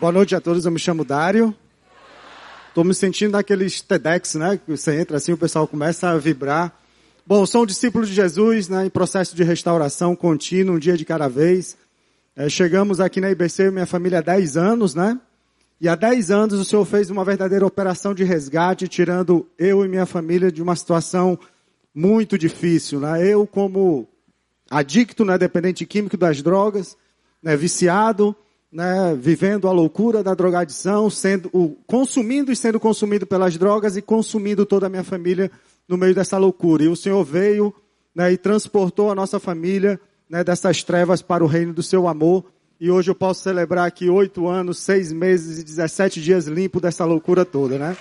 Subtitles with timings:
[0.00, 1.52] Boa noite a todos, eu me chamo Dário.
[2.68, 4.56] Estou me sentindo naqueles TEDx, né?
[4.56, 6.72] Que você entra assim, o pessoal começa a vibrar.
[7.26, 8.86] Bom, sou um discípulo de Jesus, né?
[8.86, 11.76] Em processo de restauração contínuo, um dia de cada vez.
[12.36, 15.18] É, chegamos aqui na IBC, minha família, há 10 anos, né?
[15.80, 19.88] E há 10 anos o Senhor fez uma verdadeira operação de resgate, tirando eu e
[19.88, 21.36] minha família de uma situação
[21.92, 23.26] muito difícil, né?
[23.26, 24.06] Eu como
[24.70, 25.36] adicto, né?
[25.36, 26.96] Dependente químico das drogas,
[27.42, 27.56] né?
[27.56, 28.36] Viciado,
[28.70, 34.02] né, vivendo a loucura da drogadição, sendo, o, consumindo e sendo consumido pelas drogas e
[34.02, 35.50] consumindo toda a minha família
[35.88, 36.82] no meio dessa loucura.
[36.82, 37.74] E o Senhor veio
[38.14, 42.44] né, e transportou a nossa família né, dessas trevas para o reino do seu amor.
[42.78, 47.04] E hoje eu posso celebrar aqui oito anos, seis meses e dezessete dias limpo dessa
[47.04, 47.96] loucura toda, né?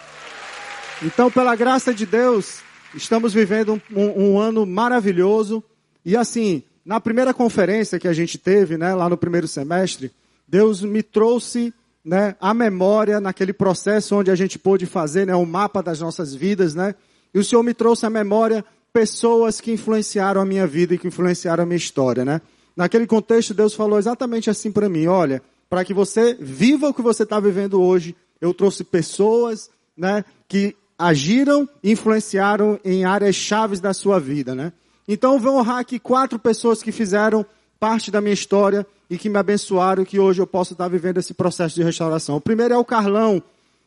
[1.02, 2.60] Então, pela graça de Deus,
[2.94, 5.64] estamos vivendo um, um, um ano maravilhoso.
[6.04, 10.12] E assim, na primeira conferência que a gente teve, né, lá no primeiro semestre,
[10.48, 15.46] Deus me trouxe né, a memória naquele processo onde a gente pôde fazer né, um
[15.46, 16.96] mapa das nossas vidas, né?
[17.34, 21.08] E o Senhor me trouxe a memória pessoas que influenciaram a minha vida e que
[21.08, 22.42] influenciaram a minha história, né?
[22.76, 27.02] Naquele contexto, Deus falou exatamente assim para mim: olha, para que você viva o que
[27.02, 33.94] você está vivendo hoje, eu trouxe pessoas, né, que agiram, influenciaram em áreas chaves da
[33.94, 34.72] sua vida, né?
[35.08, 37.46] Então, eu vou honrar aqui quatro pessoas que fizeram
[37.80, 41.34] parte da minha história e que me abençoaram que hoje eu posso estar vivendo esse
[41.34, 42.36] processo de restauração.
[42.36, 43.42] O primeiro é o Carlão,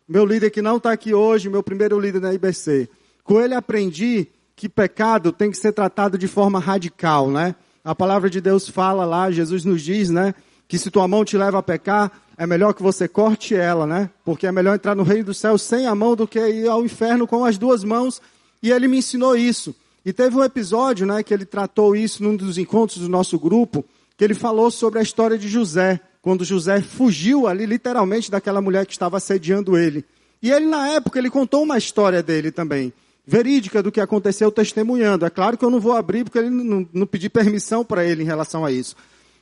[0.09, 2.89] meu líder que não está aqui hoje, meu primeiro líder na IBC.
[3.23, 7.55] Com ele aprendi que pecado tem que ser tratado de forma radical, né?
[7.85, 10.35] A palavra de Deus fala lá, Jesus nos diz, né?
[10.69, 14.11] Que se tua mão te leva a pecar, é melhor que você corte ela, né?
[14.25, 16.85] Porque é melhor entrar no reino do céu sem a mão do que ir ao
[16.85, 18.21] inferno com as duas mãos.
[18.63, 19.75] E ele me ensinou isso.
[20.05, 23.85] E teve um episódio, né, que ele tratou isso num dos encontros do nosso grupo,
[24.21, 28.85] que ele falou sobre a história de José, quando José fugiu ali literalmente daquela mulher
[28.85, 30.05] que estava assediando ele.
[30.43, 32.93] E ele na época ele contou uma história dele também,
[33.27, 35.25] verídica do que aconteceu testemunhando.
[35.25, 38.23] É claro que eu não vou abrir porque ele não, não pedi permissão para ele
[38.23, 38.95] em relação a isso.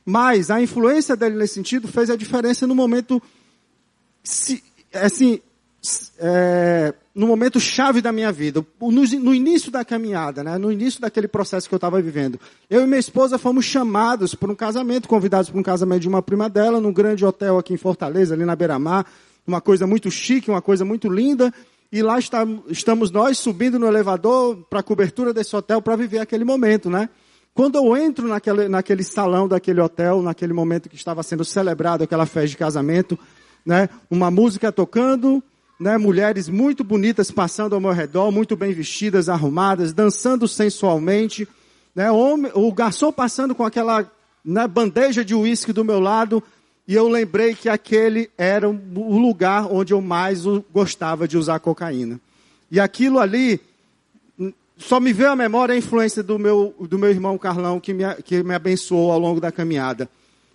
[0.05, 3.21] Mas a influência dele nesse sentido fez a diferença no momento,
[4.93, 5.41] assim,
[6.19, 10.99] é, no momento chave da minha vida, no, no, início da caminhada, né, no início
[10.99, 12.39] daquele processo que eu estava vivendo.
[12.69, 16.21] Eu e minha esposa fomos chamados para um casamento, convidados para um casamento de uma
[16.21, 19.05] prima dela, num grande hotel aqui em Fortaleza, ali na Beira-Mar,
[19.47, 21.53] uma coisa muito chique, uma coisa muito linda,
[21.91, 26.19] e lá está, estamos nós subindo no elevador para a cobertura desse hotel para viver
[26.19, 27.09] aquele momento, né?
[27.53, 32.25] Quando eu entro naquele, naquele salão daquele hotel, naquele momento que estava sendo celebrado aquela
[32.25, 33.17] festa de casamento,
[33.65, 33.89] né?
[34.09, 35.43] Uma música tocando,
[35.79, 41.47] né, mulheres muito bonitas passando ao meu redor, muito bem vestidas, arrumadas, dançando sensualmente,
[41.95, 44.11] né, homem, o garçom passando com aquela
[44.43, 46.43] né, bandeja de uísque do meu lado,
[46.85, 52.19] e eu lembrei que aquele era o lugar onde eu mais gostava de usar cocaína.
[52.71, 53.61] E aquilo ali,
[54.75, 58.03] só me veio à memória a influência do meu, do meu irmão Carlão, que me,
[58.23, 60.09] que me abençoou ao longo da caminhada.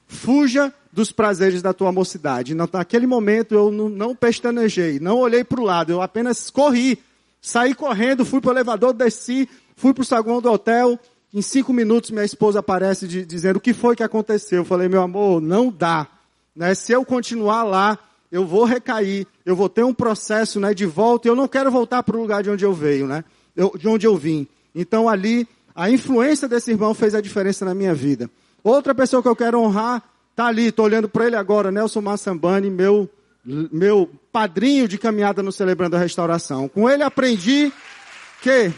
[0.07, 2.55] Fuja dos prazeres da tua mocidade.
[2.55, 6.99] Naquele momento eu não, pestanejei, não olhei para o lado, eu apenas corri,
[7.41, 10.99] saí correndo, fui para o elevador, desci, fui para o saguão do hotel.
[11.33, 14.59] Em cinco minutos minha esposa aparece de, dizendo o que foi que aconteceu.
[14.59, 16.07] Eu falei, meu amor, não dá.
[16.55, 16.75] Né?
[16.77, 17.99] Se eu continuar lá,
[18.31, 21.71] eu vou recair, eu vou ter um processo né, de volta, e eu não quero
[21.71, 23.25] voltar para o lugar de onde eu veio, né?
[23.55, 24.47] Eu, de onde eu vim.
[24.75, 28.31] Então ali, a influência desse irmão fez a diferença na minha vida.
[28.65, 30.03] Outra pessoa que eu quero honrar
[30.35, 33.09] Está ali, estou olhando para ele agora, Nelson Massambani, meu,
[33.45, 36.69] meu padrinho de caminhada no Celebrando a Restauração.
[36.69, 37.73] Com ele aprendi
[38.43, 38.73] que,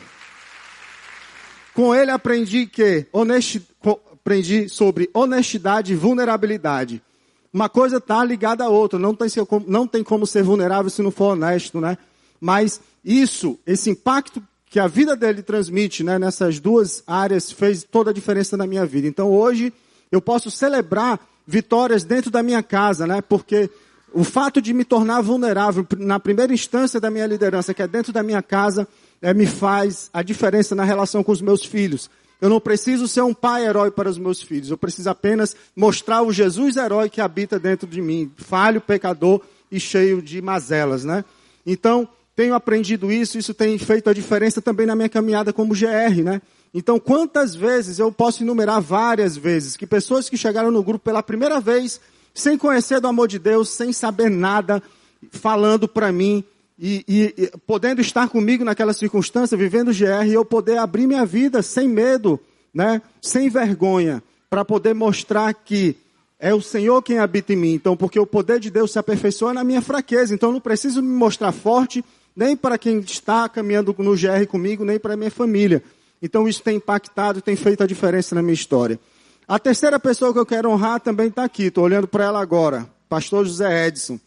[1.73, 3.67] com ele aprendi que, honesti,
[4.13, 7.03] aprendi sobre honestidade e vulnerabilidade.
[7.51, 9.29] Uma coisa está ligada à outra, não tem,
[9.67, 11.97] não tem como ser vulnerável se não for honesto, né?
[12.39, 14.43] Mas isso, esse impacto
[14.77, 18.85] que a vida dele transmite, né, nessas duas áreas, fez toda a diferença na minha
[18.85, 19.09] vida.
[19.09, 19.73] Então hoje,
[20.13, 23.23] eu posso celebrar vitórias dentro da minha casa, né?
[23.23, 23.71] Porque
[24.13, 28.13] o fato de me tornar vulnerável na primeira instância da minha liderança, que é dentro
[28.13, 28.87] da minha casa,
[29.23, 32.11] é, me faz a diferença na relação com os meus filhos.
[32.39, 34.71] Eu não preciso ser um pai herói para os meus filhos.
[34.71, 39.41] Eu preciso apenas mostrar o Jesus herói que habita dentro de mim, falho, pecador
[39.73, 41.25] e cheio de mazelas, né?
[41.65, 42.07] Então,
[42.37, 46.43] tenho aprendido isso, isso tem feito a diferença também na minha caminhada como GR, né?
[46.75, 51.23] Então, quantas vezes eu posso enumerar várias vezes que pessoas que chegaram no grupo pela
[51.23, 51.99] primeira vez,
[52.35, 54.83] sem conhecer do amor de Deus, sem saber nada,
[55.31, 56.45] falando para mim
[56.79, 61.25] e, e, e, podendo estar comigo naquela circunstância, vivendo GR, e eu poder abrir minha
[61.25, 62.39] vida sem medo,
[62.75, 65.97] né, sem vergonha, para poder mostrar que
[66.39, 67.73] é o Senhor quem habita em mim.
[67.73, 70.35] Então, porque o poder de Deus se aperfeiçoa na minha fraqueza.
[70.35, 72.05] Então, eu não preciso me mostrar forte
[72.37, 75.83] nem para quem está caminhando no GR comigo, nem para a minha família.
[76.21, 79.01] Então, isso tem impactado, tem feito a diferença na minha história.
[79.49, 81.65] A terceira pessoa que eu quero honrar também está aqui.
[81.65, 82.87] Estou olhando para ela agora.
[83.09, 84.19] Pastor José Edson.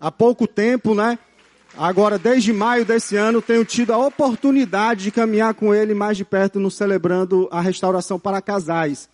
[0.00, 1.18] Há pouco tempo, né?
[1.76, 6.24] Agora, desde maio desse ano, tenho tido a oportunidade de caminhar com ele mais de
[6.24, 9.08] perto no celebrando a restauração para casais.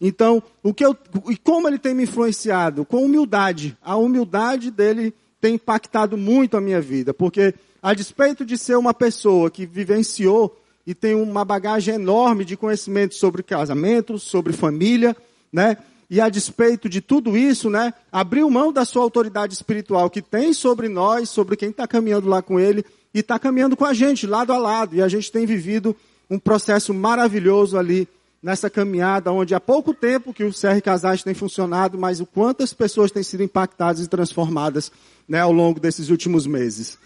[0.00, 0.96] Então, o que eu,
[1.28, 2.84] e como ele tem me influenciado?
[2.84, 3.76] Com humildade.
[3.82, 8.94] A humildade dele tem impactado muito a minha vida, porque a despeito de ser uma
[8.94, 15.16] pessoa que vivenciou e tem uma bagagem enorme de conhecimento sobre casamento, sobre família,
[15.52, 15.76] né?
[16.08, 17.92] E a despeito de tudo isso, né?
[18.12, 22.40] Abriu mão da sua autoridade espiritual que tem sobre nós, sobre quem está caminhando lá
[22.40, 24.94] com ele e está caminhando com a gente, lado a lado.
[24.94, 25.96] E a gente tem vivido
[26.30, 28.08] um processo maravilhoso ali
[28.40, 32.72] nessa caminhada, onde há pouco tempo que o CR Casais tem funcionado, mas o quantas
[32.72, 34.92] pessoas têm sido impactadas e transformadas
[35.28, 36.96] né, ao longo desses últimos meses.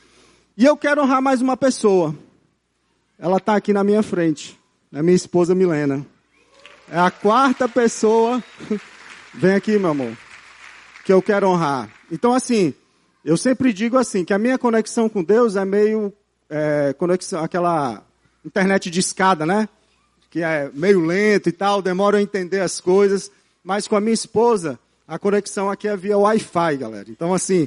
[0.60, 2.14] E eu quero honrar mais uma pessoa.
[3.18, 4.60] Ela está aqui na minha frente,
[4.92, 6.06] é minha esposa Milena.
[6.92, 8.44] É a quarta pessoa.
[9.32, 10.14] Vem aqui, meu amor.
[11.02, 11.88] Que eu quero honrar.
[12.12, 12.74] Então, assim,
[13.24, 16.12] eu sempre digo assim, que a minha conexão com Deus é meio
[16.50, 18.02] é, conexão, aquela
[18.44, 19.66] internet de escada, né?
[20.28, 23.30] que é meio lento e tal, demora a entender as coisas.
[23.64, 24.78] Mas com a minha esposa,
[25.08, 27.06] a conexão aqui é via Wi-Fi, galera.
[27.08, 27.66] Então, assim,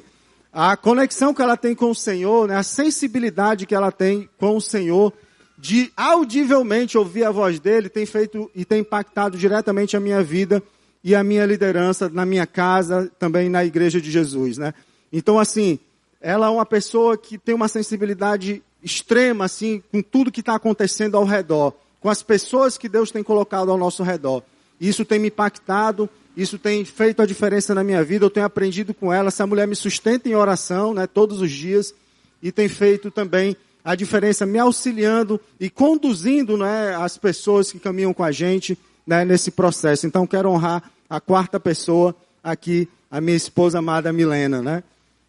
[0.54, 4.56] a conexão que ela tem com o Senhor, né, a sensibilidade que ela tem com
[4.56, 5.12] o Senhor,
[5.58, 10.62] de audivelmente ouvir a voz dele, tem feito e tem impactado diretamente a minha vida
[11.04, 14.74] e a minha liderança na minha casa, também na igreja de Jesus, né?
[15.12, 15.80] Então, assim,
[16.22, 21.18] ela é uma pessoa que tem uma sensibilidade extrema, assim, com tudo que está acontecendo
[21.18, 21.74] ao redor
[22.04, 24.44] com as pessoas que Deus tem colocado ao nosso redor.
[24.80, 28.94] Isso tem me impactado, isso tem feito a diferença na minha vida, eu tenho aprendido
[28.94, 29.28] com ela.
[29.28, 31.94] Essa mulher me sustenta em oração, né, todos os dias,
[32.42, 38.14] e tem feito também a diferença me auxiliando e conduzindo, né, as pessoas que caminham
[38.14, 40.08] com a gente, né, nesse processo.
[40.08, 44.84] Então quero honrar a quarta pessoa aqui, a minha esposa amada Milena, né?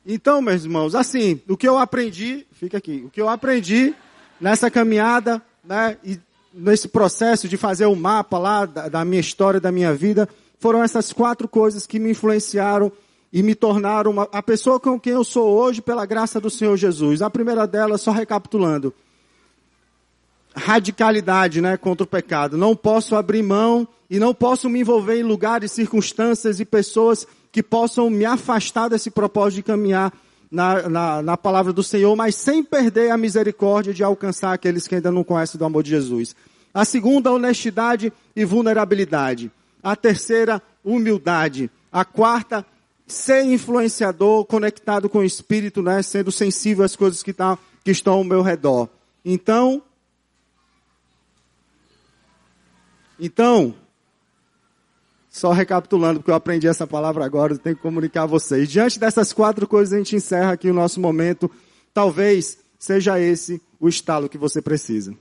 [0.06, 3.94] Então, meus irmãos, assim, o que eu aprendi, fica aqui, o que eu aprendi
[4.40, 6.18] nessa caminhada, né, e
[6.52, 10.28] nesse processo de fazer o mapa lá da, da minha história, da minha vida,
[10.58, 12.90] foram essas quatro coisas que me influenciaram
[13.32, 16.76] e me tornaram uma, a pessoa com quem eu sou hoje pela graça do Senhor
[16.76, 17.20] Jesus.
[17.20, 18.94] A primeira delas, só recapitulando,
[20.54, 22.56] radicalidade, né, contra o pecado.
[22.56, 27.62] Não posso abrir mão e não posso me envolver em lugares, circunstâncias e pessoas que
[27.62, 30.12] possam me afastar desse propósito de caminhar
[30.50, 34.94] na, na, na, palavra do Senhor, mas sem perder a misericórdia de alcançar aqueles que
[34.94, 36.36] ainda não conhecem do amor de Jesus.
[36.72, 39.50] A segunda, honestidade e vulnerabilidade.
[39.84, 41.70] A terceira, humildade.
[41.92, 42.66] A quarta,
[43.06, 46.02] ser influenciador, conectado com o Espírito, né?
[46.02, 48.88] Sendo sensível às coisas que, tá, que estão ao meu redor.
[49.24, 49.82] Então,
[53.18, 53.74] então,
[55.30, 58.68] só recapitulando, porque eu aprendi essa palavra agora, eu tenho que comunicar a vocês.
[58.68, 61.50] Diante dessas quatro coisas, a gente encerra aqui o nosso momento.
[61.92, 65.14] Talvez seja esse o estalo que você precisa.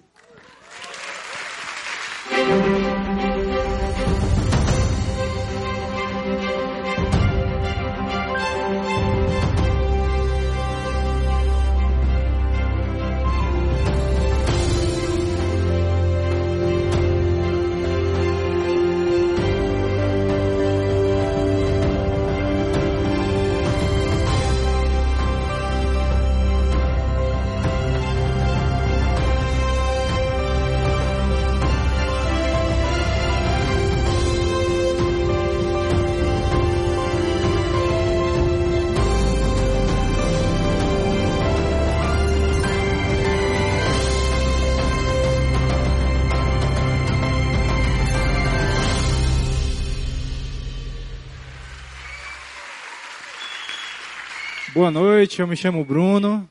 [54.83, 56.45] Boa noite, eu me chamo Bruno.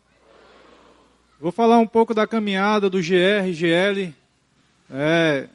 [1.39, 4.11] Vou falar um pouco da caminhada do GR, GL.
[4.91, 5.49] É,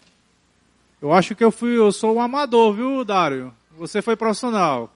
[1.02, 3.52] eu acho que eu fui, eu sou um amador, viu, Dário?
[3.80, 4.94] Você foi profissional.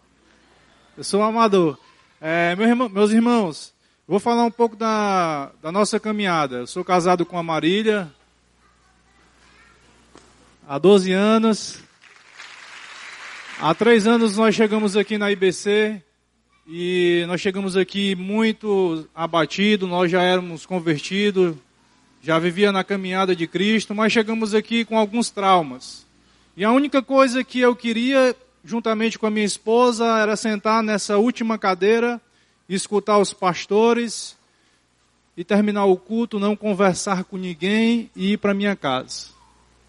[0.96, 1.76] Eu sou um amador.
[2.22, 3.74] É, meu irmão, meus irmãos,
[4.08, 6.58] vou falar um pouco da, da nossa caminhada.
[6.58, 8.14] Eu sou casado com a Marília
[10.68, 11.80] há 12 anos.
[13.60, 16.04] Há três anos nós chegamos aqui na IBC
[16.72, 21.56] e nós chegamos aqui muito abatido, nós já éramos convertidos,
[22.24, 26.06] já vivia na caminhada de Cristo, mas chegamos aqui com alguns traumas.
[26.56, 31.18] E a única coisa que eu queria juntamente com a minha esposa, era sentar nessa
[31.18, 32.22] última cadeira,
[32.70, 34.38] escutar os pastores
[35.36, 39.28] e terminar o culto, não conversar com ninguém e ir para minha casa.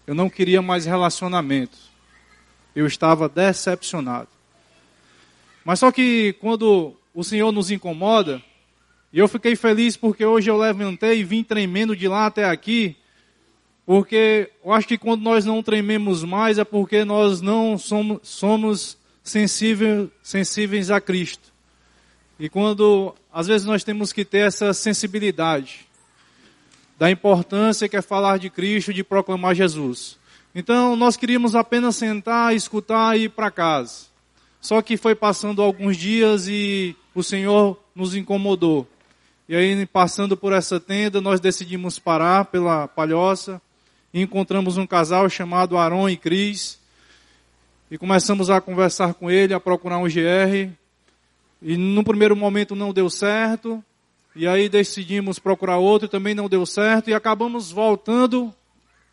[0.05, 1.77] Eu não queria mais relacionamento.
[2.75, 4.27] Eu estava decepcionado.
[5.63, 8.41] Mas só que quando o Senhor nos incomoda,
[9.11, 12.95] e eu fiquei feliz porque hoje eu levantei e vim tremendo de lá até aqui,
[13.85, 18.97] porque eu acho que quando nós não trememos mais é porque nós não somos, somos
[19.23, 21.51] sensíveis, sensíveis a Cristo.
[22.39, 25.87] E quando, às vezes, nós temos que ter essa sensibilidade
[26.97, 30.17] da importância que é falar de Cristo, de proclamar Jesus.
[30.55, 34.12] Então, nós queríamos apenas sentar, escutar e ir para casa.
[34.63, 38.87] Só que foi passando alguns dias e o Senhor nos incomodou.
[39.47, 43.61] E aí, passando por essa tenda, nós decidimos parar pela palhoça
[44.13, 46.79] e encontramos um casal chamado Aron e Cris.
[47.91, 50.71] E começamos a conversar com ele, a procurar um GR.
[51.61, 53.83] E no primeiro momento não deu certo.
[54.33, 57.09] E aí decidimos procurar outro, também não deu certo.
[57.09, 58.53] E acabamos voltando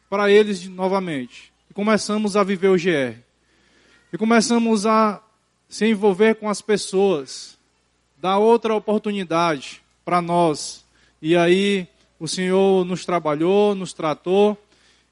[0.08, 1.52] para eles novamente.
[1.68, 3.18] E começamos a viver o GR.
[4.12, 5.20] E começamos a
[5.70, 7.56] se envolver com as pessoas.
[8.20, 10.84] Dar outra oportunidade para nós.
[11.22, 11.86] E aí
[12.18, 14.58] o Senhor nos trabalhou, nos tratou.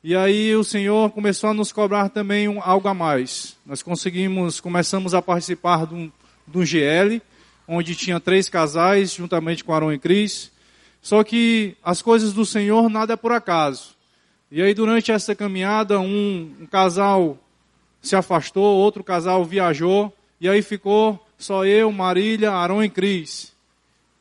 [0.03, 3.57] E aí o Senhor começou a nos cobrar também um, algo a mais.
[3.65, 6.13] Nós conseguimos, começamos a participar de um,
[6.47, 7.23] de um GL,
[7.67, 10.51] onde tinha três casais, juntamente com Arão e Cris.
[11.01, 13.97] Só que as coisas do Senhor nada é por acaso.
[14.51, 17.39] E aí durante essa caminhada, um, um casal
[18.03, 23.53] se afastou, outro casal viajou, e aí ficou só eu, Marília, Arão e Cris.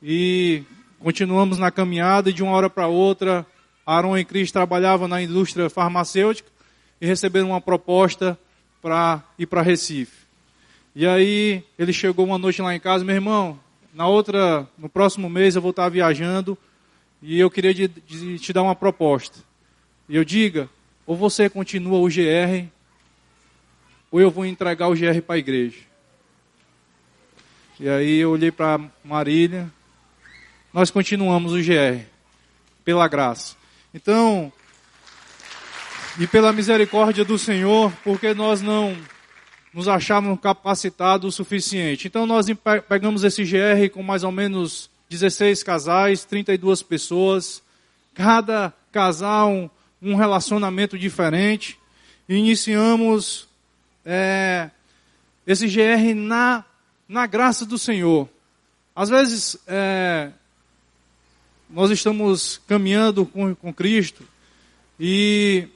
[0.02, 0.64] E
[1.00, 3.46] continuamos na caminhada e de uma hora para outra
[3.88, 6.50] Aaron e Cris trabalhavam na indústria farmacêutica
[7.00, 8.38] e receberam uma proposta
[8.82, 10.28] para ir para Recife.
[10.94, 13.58] E aí ele chegou uma noite lá em casa, meu irmão,
[13.94, 16.58] na outra, no próximo mês eu vou estar viajando
[17.22, 19.40] e eu queria de, de, te dar uma proposta.
[20.10, 20.70] E eu diga,
[21.06, 22.68] ou você continua o GR,
[24.12, 25.87] ou eu vou entregar o GR para a igreja.
[27.80, 29.72] E aí eu olhei para Marília,
[30.74, 32.04] nós continuamos o GR,
[32.84, 33.56] pela graça.
[33.94, 34.52] Então,
[36.20, 38.98] e pela misericórdia do Senhor, porque nós não
[39.72, 42.08] nos achávamos capacitados o suficiente.
[42.08, 42.48] Então nós
[42.90, 47.62] pegamos esse GR com mais ou menos 16 casais, 32 pessoas,
[48.16, 49.70] cada casal
[50.02, 51.78] um, relacionamento diferente,
[52.28, 53.48] e iniciamos
[54.04, 54.72] é,
[55.46, 56.66] esse GR na,
[57.08, 58.28] na graça do Senhor.
[58.96, 60.32] Às vezes, é,
[61.70, 64.24] nós estamos caminhando com, com Cristo
[65.00, 65.68] e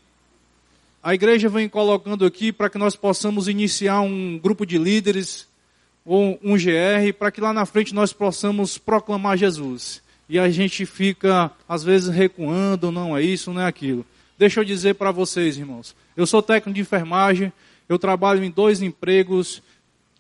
[1.04, 5.48] a igreja vem colocando aqui para que nós possamos iniciar um grupo de líderes
[6.06, 10.02] ou um GR para que lá na frente nós possamos proclamar Jesus.
[10.28, 14.06] E a gente fica, às vezes, recuando, não é isso, não é aquilo.
[14.38, 15.96] Deixa eu dizer para vocês, irmãos.
[16.16, 17.52] Eu sou técnico de enfermagem,
[17.88, 19.62] eu trabalho em dois empregos,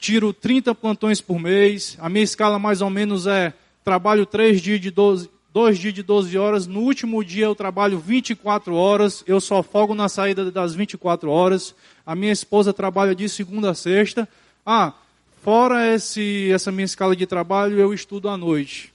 [0.02, 3.54] tiro 30 plantões por mês, a minha escala mais ou menos é
[3.84, 8.00] trabalho três dias de 12, dois dias de 12 horas, no último dia eu trabalho
[8.00, 13.30] 24 horas, eu só folgo na saída das 24 horas, a minha esposa trabalha de
[13.30, 14.28] segunda a sexta.
[14.66, 14.94] Ah,
[15.44, 18.92] fora esse, essa minha escala de trabalho, eu estudo à noite.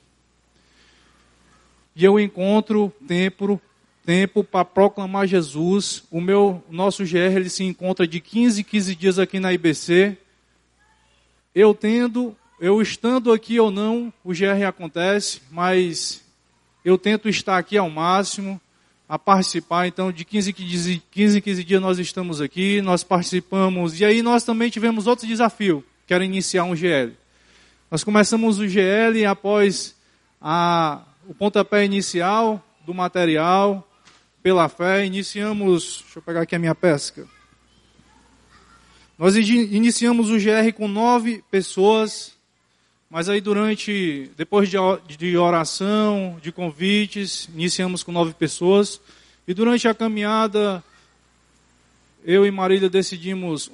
[1.94, 3.60] E eu encontro tempo
[4.04, 6.04] tempo para proclamar Jesus.
[6.12, 10.16] O meu nosso GR ele se encontra de 15 em 15 dias aqui na IBC.
[11.56, 16.22] Eu tendo, eu estando aqui ou não, o GR acontece, mas
[16.84, 18.60] eu tento estar aqui ao máximo,
[19.08, 19.86] a participar.
[19.86, 23.98] Então, de 15 em 15, 15 dias nós estamos aqui, nós participamos.
[23.98, 27.16] E aí nós também tivemos outro desafio, que era iniciar um GL.
[27.90, 29.96] Nós começamos o GL após
[30.38, 33.90] a, o pontapé inicial do material,
[34.42, 36.02] pela fé, iniciamos.
[36.04, 37.26] Deixa eu pegar aqui a minha pesca.
[39.18, 42.36] Nós iniciamos o GR com nove pessoas
[43.08, 49.00] mas aí durante, depois de oração, de convites, iniciamos com nove pessoas.
[49.46, 50.82] E durante a caminhada,
[52.24, 53.70] eu e Marília decidimos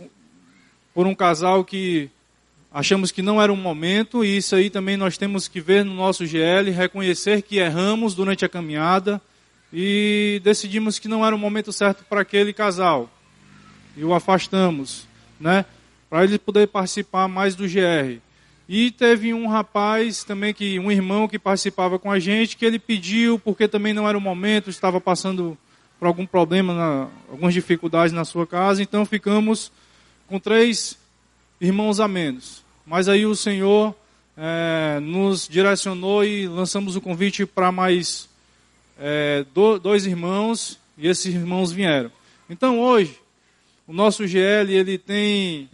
[0.94, 2.10] por um casal que
[2.70, 5.94] achamos que não era um momento, e isso aí também nós temos que ver no
[5.94, 9.20] nosso GL, reconhecer que erramos durante a caminhada,
[9.72, 13.10] e decidimos que não era o momento certo para aquele casal.
[13.96, 15.08] E o afastamos,
[15.42, 15.64] né?
[16.08, 18.20] Para ele poder participar mais do GR.
[18.68, 22.78] E teve um rapaz também, que um irmão que participava com a gente, que ele
[22.78, 25.58] pediu, porque também não era o momento, estava passando
[25.98, 29.70] por algum problema, na, algumas dificuldades na sua casa, então ficamos
[30.26, 30.96] com três
[31.60, 32.64] irmãos a menos.
[32.86, 33.94] Mas aí o Senhor
[34.36, 38.28] é, nos direcionou e lançamos o convite para mais
[38.98, 42.10] é, do, dois irmãos e esses irmãos vieram.
[42.48, 43.21] Então hoje
[43.86, 45.68] o nosso GL ele tem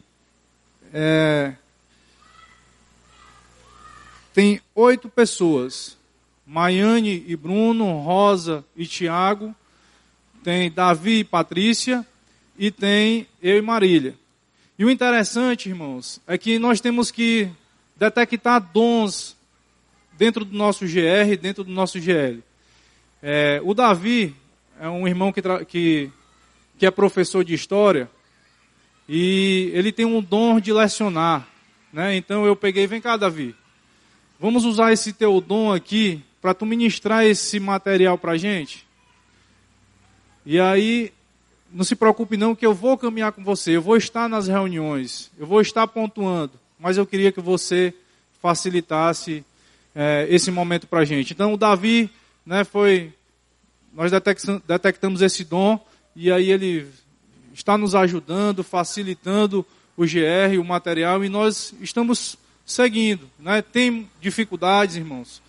[0.92, 1.54] é,
[4.32, 5.96] tem oito pessoas:
[6.46, 9.54] Maiane e Bruno, Rosa e Tiago,
[10.44, 12.06] tem Davi e Patrícia
[12.56, 14.14] e tem eu e Marília.
[14.78, 17.50] E o interessante, irmãos, é que nós temos que
[17.96, 19.36] detectar dons
[20.16, 22.42] dentro do nosso GR, dentro do nosso GL.
[23.20, 24.34] É, o Davi
[24.80, 26.12] é um irmão que, que,
[26.78, 28.08] que é professor de história
[29.08, 31.48] e ele tem um dom de lecionar.
[31.92, 32.16] Né?
[32.16, 33.54] Então eu peguei, vem cá, Davi,
[34.38, 38.86] vamos usar esse teu dom aqui para tu ministrar esse material para gente.
[40.46, 41.12] E aí
[41.72, 45.30] não se preocupe não que eu vou caminhar com você, eu vou estar nas reuniões,
[45.38, 47.92] eu vou estar pontuando, mas eu queria que você
[48.40, 49.44] facilitasse
[49.94, 51.32] é, esse momento para a gente.
[51.32, 52.08] Então o Davi,
[52.46, 53.12] né, foi,
[53.92, 54.12] nós
[54.66, 55.78] detectamos esse dom
[56.20, 56.84] e aí ele
[57.54, 59.64] está nos ajudando, facilitando
[59.96, 63.30] o GR, o material e nós estamos seguindo.
[63.38, 63.62] Né?
[63.62, 65.40] Tem dificuldades, irmãos,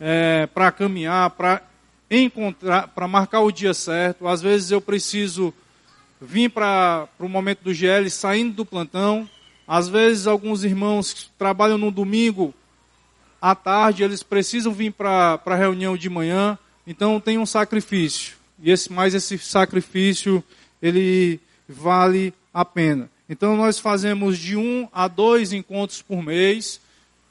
[0.00, 1.62] é, para caminhar, para
[2.10, 4.26] encontrar, para marcar o dia certo.
[4.26, 5.52] Às vezes eu preciso
[6.18, 9.28] vim para o momento do GL saindo do plantão.
[9.68, 12.54] Às vezes, alguns irmãos trabalham no domingo
[13.42, 16.58] à tarde, eles precisam vir para a reunião de manhã.
[16.86, 18.42] Então, tem um sacrifício.
[18.62, 20.42] E esse, mais esse sacrifício,
[20.80, 23.10] ele vale a pena.
[23.28, 26.80] Então, nós fazemos de um a dois encontros por mês.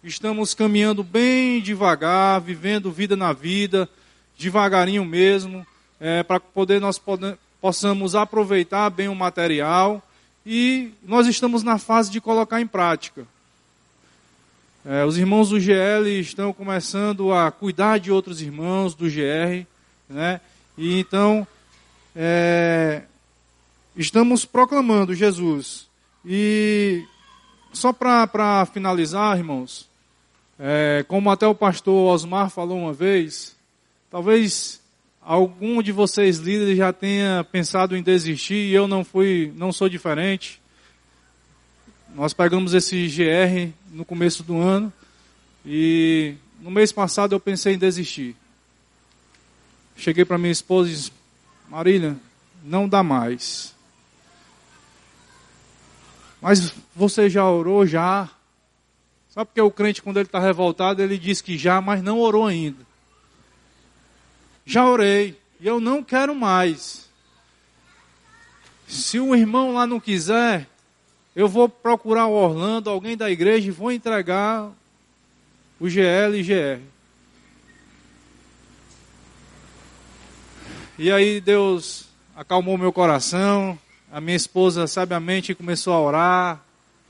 [0.03, 3.87] Estamos caminhando bem devagar, vivendo vida na vida,
[4.37, 5.65] devagarinho mesmo,
[5.99, 7.01] é, para poder nós
[7.61, 10.05] possamos aproveitar bem o material
[10.45, 13.25] e nós estamos na fase de colocar em prática.
[14.85, 19.65] É, os irmãos do GL estão começando a cuidar de outros irmãos do GR,
[20.09, 20.41] né?
[20.77, 21.47] E então
[22.15, 23.03] é,
[23.95, 25.87] estamos proclamando Jesus.
[26.25, 27.05] E
[27.71, 29.89] só para finalizar, irmãos,
[30.59, 33.55] é, como até o pastor Osmar falou uma vez,
[34.09, 34.81] talvez
[35.21, 39.89] algum de vocês líderes já tenha pensado em desistir e eu não fui, não sou
[39.89, 40.61] diferente.
[42.15, 44.93] Nós pegamos esse GR no começo do ano
[45.65, 48.35] e no mês passado eu pensei em desistir.
[49.95, 51.11] Cheguei para minha esposa e disse,
[51.69, 52.15] Marília,
[52.63, 53.73] não dá mais.
[56.41, 58.29] Mas você já orou já?
[59.29, 62.45] Sabe porque o crente quando ele está revoltado ele diz que já, mas não orou
[62.45, 62.85] ainda.
[64.65, 67.09] Já orei e eu não quero mais.
[68.87, 70.67] Se o irmão lá não quiser,
[71.35, 74.71] eu vou procurar o Orlando, alguém da igreja, e vou entregar
[75.79, 76.92] o GL e GR.
[80.97, 83.79] E aí Deus acalmou meu coração,
[84.11, 86.65] a minha esposa sabiamente começou a orar,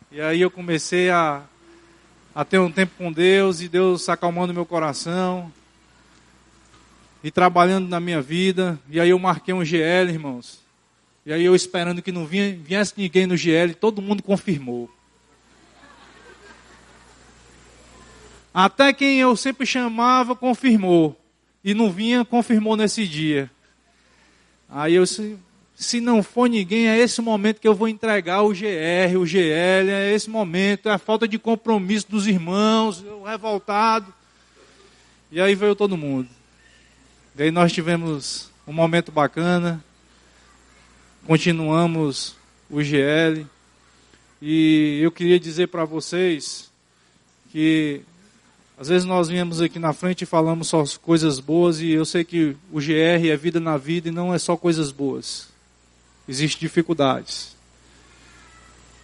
[0.10, 1.44] e aí eu comecei a,
[2.34, 5.52] a ter um tempo com Deus, e Deus acalmando meu coração
[7.22, 8.80] e trabalhando na minha vida.
[8.90, 10.62] E aí eu marquei um GL, irmãos.
[11.26, 14.90] E aí eu esperando que não viesse ninguém no GL, todo mundo confirmou.
[18.54, 21.20] Até quem eu sempre chamava confirmou.
[21.62, 23.52] E não vinha, confirmou nesse dia.
[24.76, 25.38] Aí eu se,
[25.76, 29.92] se não for ninguém, é esse momento que eu vou entregar o GR, o GL,
[29.92, 34.12] é esse momento, é a falta de compromisso dos irmãos, eu revoltado.
[35.32, 36.28] E aí veio todo mundo.
[37.38, 39.84] E aí nós tivemos um momento bacana,
[41.28, 42.36] continuamos
[42.68, 43.46] o GL,
[44.42, 46.72] e eu queria dizer para vocês
[47.52, 48.02] que
[48.84, 52.26] às vezes nós viemos aqui na frente e falamos só coisas boas, e eu sei
[52.26, 55.48] que o GR é vida na vida e não é só coisas boas.
[56.28, 57.56] Existem dificuldades.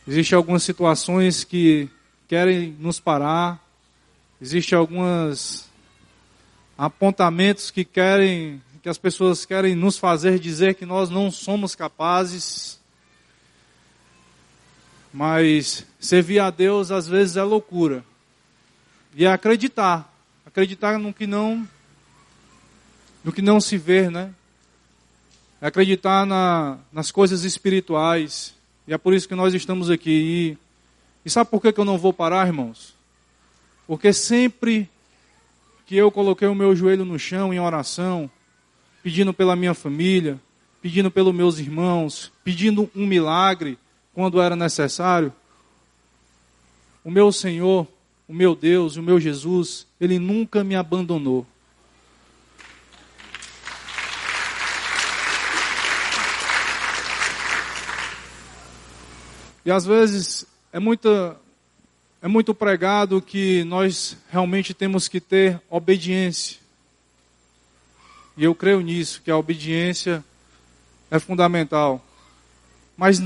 [0.06, 1.88] Existem algumas situações que
[2.28, 3.66] querem nos parar,
[4.42, 5.70] existem algumas
[6.78, 12.82] apontamentos que querem, que as pessoas querem nos fazer dizer que nós não somos capazes.
[15.14, 18.04] Mas servir a Deus às vezes é loucura.
[19.16, 20.14] E é acreditar,
[20.46, 21.68] acreditar no que não
[23.24, 24.34] no que não se vê, né?
[25.62, 28.56] É acreditar na, nas coisas espirituais.
[28.88, 30.10] E é por isso que nós estamos aqui.
[30.10, 30.58] E,
[31.26, 32.96] e sabe por que, que eu não vou parar, irmãos?
[33.86, 34.90] Porque sempre
[35.86, 38.30] que eu coloquei o meu joelho no chão em oração,
[39.04, 40.40] pedindo pela minha família,
[40.82, 43.78] pedindo pelos meus irmãos, pedindo um milagre
[44.14, 45.34] quando era necessário,
[47.04, 47.88] o meu Senhor,
[48.30, 51.48] o meu Deus, o meu Jesus, ele nunca me abandonou.
[59.66, 61.36] E às vezes é muita
[62.22, 66.60] é muito pregado que nós realmente temos que ter obediência.
[68.38, 70.24] E eu creio nisso, que a obediência
[71.10, 72.06] é fundamental.
[72.96, 73.20] Mas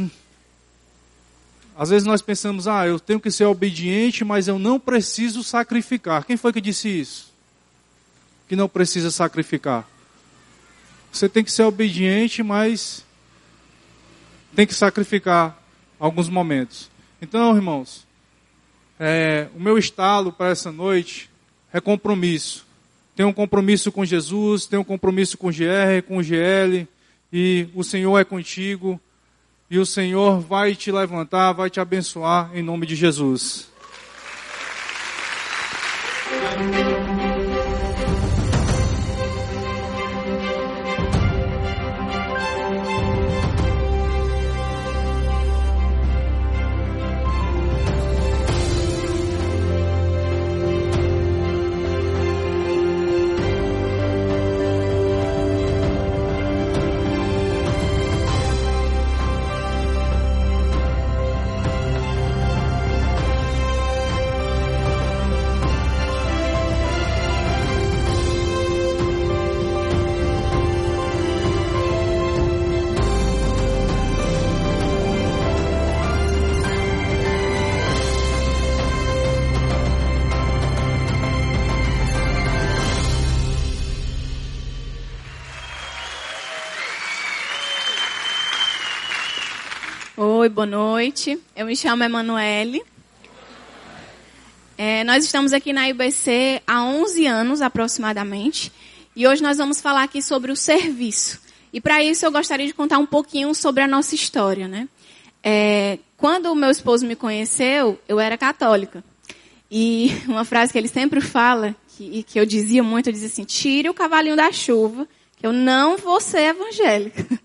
[1.76, 6.26] às vezes nós pensamos, ah, eu tenho que ser obediente, mas eu não preciso sacrificar.
[6.26, 7.34] Quem foi que disse isso?
[8.48, 9.88] Que não precisa sacrificar.
[11.12, 13.04] Você tem que ser obediente, mas
[14.56, 15.58] tem que sacrificar
[16.00, 16.90] alguns momentos.
[17.22, 18.06] Então, irmãos,
[19.00, 21.30] é, o meu estalo para essa noite
[21.72, 22.66] é compromisso.
[23.16, 26.88] Tenho um compromisso com Jesus, tenho um compromisso com o GR, com o GL,
[27.32, 29.00] e o Senhor é contigo,
[29.74, 33.72] e o Senhor vai te levantar, vai te abençoar em nome de Jesus.
[90.44, 91.40] Oi, boa noite.
[91.56, 92.84] Eu me chamo Emanuele.
[94.78, 98.70] É, nós estamos aqui na IBC há 11 anos aproximadamente.
[99.16, 101.40] E hoje nós vamos falar aqui sobre o serviço.
[101.72, 104.90] E para isso eu gostaria de contar um pouquinho sobre a nossa história, né?
[105.42, 109.02] É, quando o meu esposo me conheceu, eu era católica.
[109.72, 113.46] E uma frase que ele sempre fala, que, que eu dizia muito, eu dizia assim,
[113.46, 117.26] tire o cavalinho da chuva, que eu não vou ser evangélica.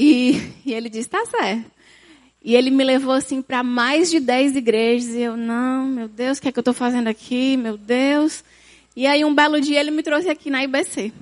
[0.00, 1.77] E, e ele disse, tá certo.
[2.42, 5.14] E ele me levou assim para mais de 10 igrejas.
[5.14, 7.56] E eu, não, meu Deus, o que é que eu estou fazendo aqui?
[7.56, 8.44] Meu Deus.
[8.94, 11.12] E aí um belo dia ele me trouxe aqui na IBC.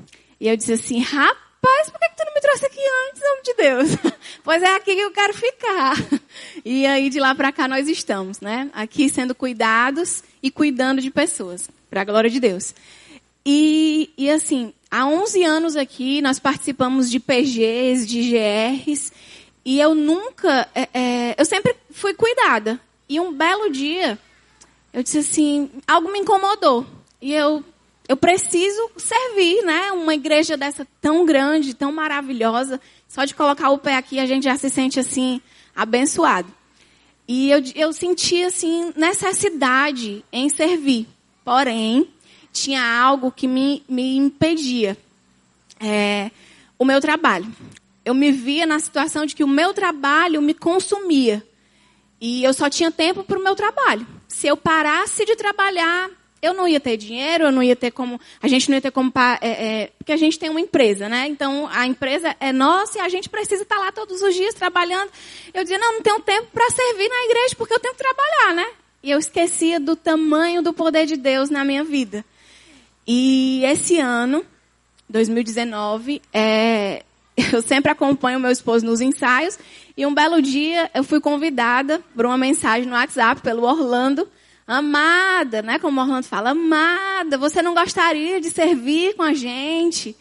[0.40, 3.42] E eu disse assim, rapaz, por que, que tu não me trouxe aqui antes, homem
[3.42, 4.14] de Deus?
[4.44, 5.96] pois é aqui que eu quero ficar.
[6.64, 8.68] E aí de lá para cá nós estamos, né?
[8.72, 12.74] Aqui sendo cuidados e cuidando de pessoas, para a glória de Deus.
[13.44, 19.12] E, e assim, há 11 anos aqui nós participamos de PGs, de GRs,
[19.66, 22.80] e eu nunca, é, é, eu sempre fui cuidada.
[23.08, 24.16] E um belo dia,
[24.92, 26.86] eu disse assim, algo me incomodou.
[27.20, 27.64] E eu,
[28.08, 29.90] eu preciso servir, né?
[29.90, 32.80] Uma igreja dessa tão grande, tão maravilhosa.
[33.08, 35.40] Só de colocar o pé aqui, a gente já se sente assim,
[35.74, 36.48] abençoado.
[37.26, 41.08] E eu, eu senti, assim, necessidade em servir.
[41.44, 42.08] Porém,
[42.52, 44.96] tinha algo que me, me impedia.
[45.80, 46.30] É,
[46.78, 47.52] o meu trabalho
[48.06, 51.44] eu me via na situação de que o meu trabalho me consumia.
[52.20, 54.06] E eu só tinha tempo para o meu trabalho.
[54.28, 56.08] Se eu parasse de trabalhar,
[56.40, 58.20] eu não ia ter dinheiro, eu não ia ter como.
[58.40, 59.12] A gente não ia ter como.
[59.40, 61.26] É, é, porque a gente tem uma empresa, né?
[61.26, 65.10] Então a empresa é nossa e a gente precisa estar lá todos os dias trabalhando.
[65.52, 68.54] Eu dizia, não, não tenho tempo para servir na igreja porque eu tenho que trabalhar,
[68.54, 68.66] né?
[69.02, 72.24] E eu esquecia do tamanho do poder de Deus na minha vida.
[73.04, 74.46] E esse ano,
[75.08, 77.02] 2019, é,
[77.52, 79.58] eu sempre acompanho meu esposo nos ensaios.
[79.96, 84.28] E um belo dia eu fui convidada por uma mensagem no WhatsApp pelo Orlando.
[84.66, 85.78] Amada, né?
[85.78, 90.16] Como o Orlando fala, amada, você não gostaria de servir com a gente?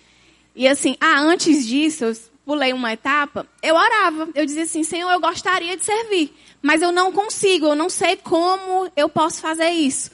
[0.55, 4.29] E assim, ah, antes disso, eu pulei uma etapa, eu orava.
[4.35, 8.15] Eu dizia assim, Senhor, eu gostaria de servir, mas eu não consigo, eu não sei
[8.17, 10.11] como eu posso fazer isso.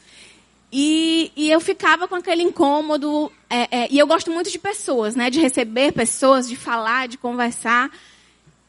[0.72, 3.32] E, e eu ficava com aquele incômodo.
[3.50, 5.30] É, é, e eu gosto muito de pessoas, né?
[5.30, 7.92] De receber pessoas, de falar, de conversar.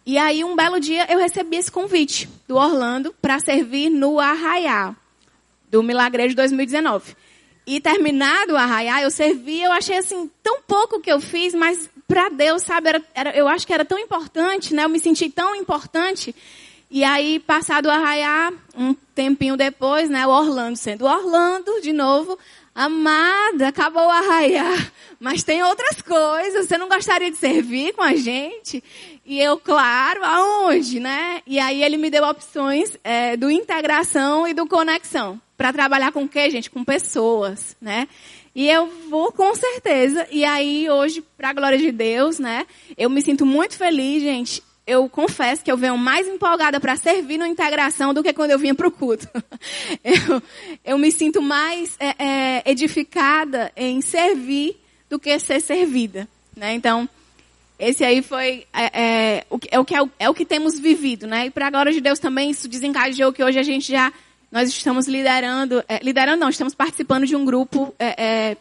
[0.04, 4.96] E aí, um belo dia, eu recebi esse convite do Orlando para servir no Arraial,
[5.70, 7.14] do Milagrejo de 2019.
[7.64, 11.88] E terminado o Arraial, eu servi, eu achei assim, tão pouco que eu fiz, mas
[12.08, 14.84] para Deus, sabe, era, era, eu acho que era tão importante, né?
[14.84, 16.34] Eu me senti tão importante
[16.94, 22.38] e aí, passado o arraiar, um tempinho depois, né, o Orlando sendo Orlando, de novo,
[22.74, 28.14] amada, acabou o arraiar, mas tem outras coisas, você não gostaria de servir com a
[28.14, 28.84] gente?
[29.24, 31.40] E eu, claro, aonde, né?
[31.46, 35.40] E aí ele me deu opções é, do integração e do conexão.
[35.56, 36.70] Para trabalhar com o quê, gente?
[36.70, 38.06] Com pessoas, né?
[38.54, 40.28] E eu vou com certeza.
[40.30, 42.66] E aí, hoje, para a glória de Deus, né?
[42.98, 44.62] Eu me sinto muito feliz, gente.
[44.86, 48.58] Eu confesso que eu venho mais empolgada para servir na integração do que quando eu
[48.58, 49.28] vinha para o culto.
[50.02, 50.42] Eu,
[50.84, 54.76] eu, me sinto mais é, é, edificada em servir
[55.08, 56.26] do que ser servida.
[56.56, 56.74] Né?
[56.74, 57.08] Então,
[57.78, 60.78] esse aí foi é, é, o, é, o que, é, o, é o que temos
[60.78, 61.46] vivido, né?
[61.46, 64.12] E para a glória de Deus também isso desencajou que hoje a gente já
[64.50, 68.56] nós estamos liderando, é, liderando não, estamos participando de um grupo é, é,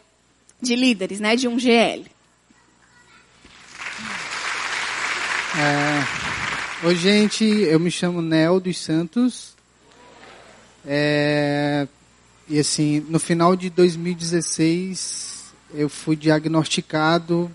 [0.60, 1.36] de líderes, né?
[1.36, 2.04] De um GL.
[5.54, 9.52] É, oi gente, eu me chamo Nel dos Santos.
[10.82, 11.86] É,
[12.48, 17.50] e assim, no final de 2016 eu fui diagnosticado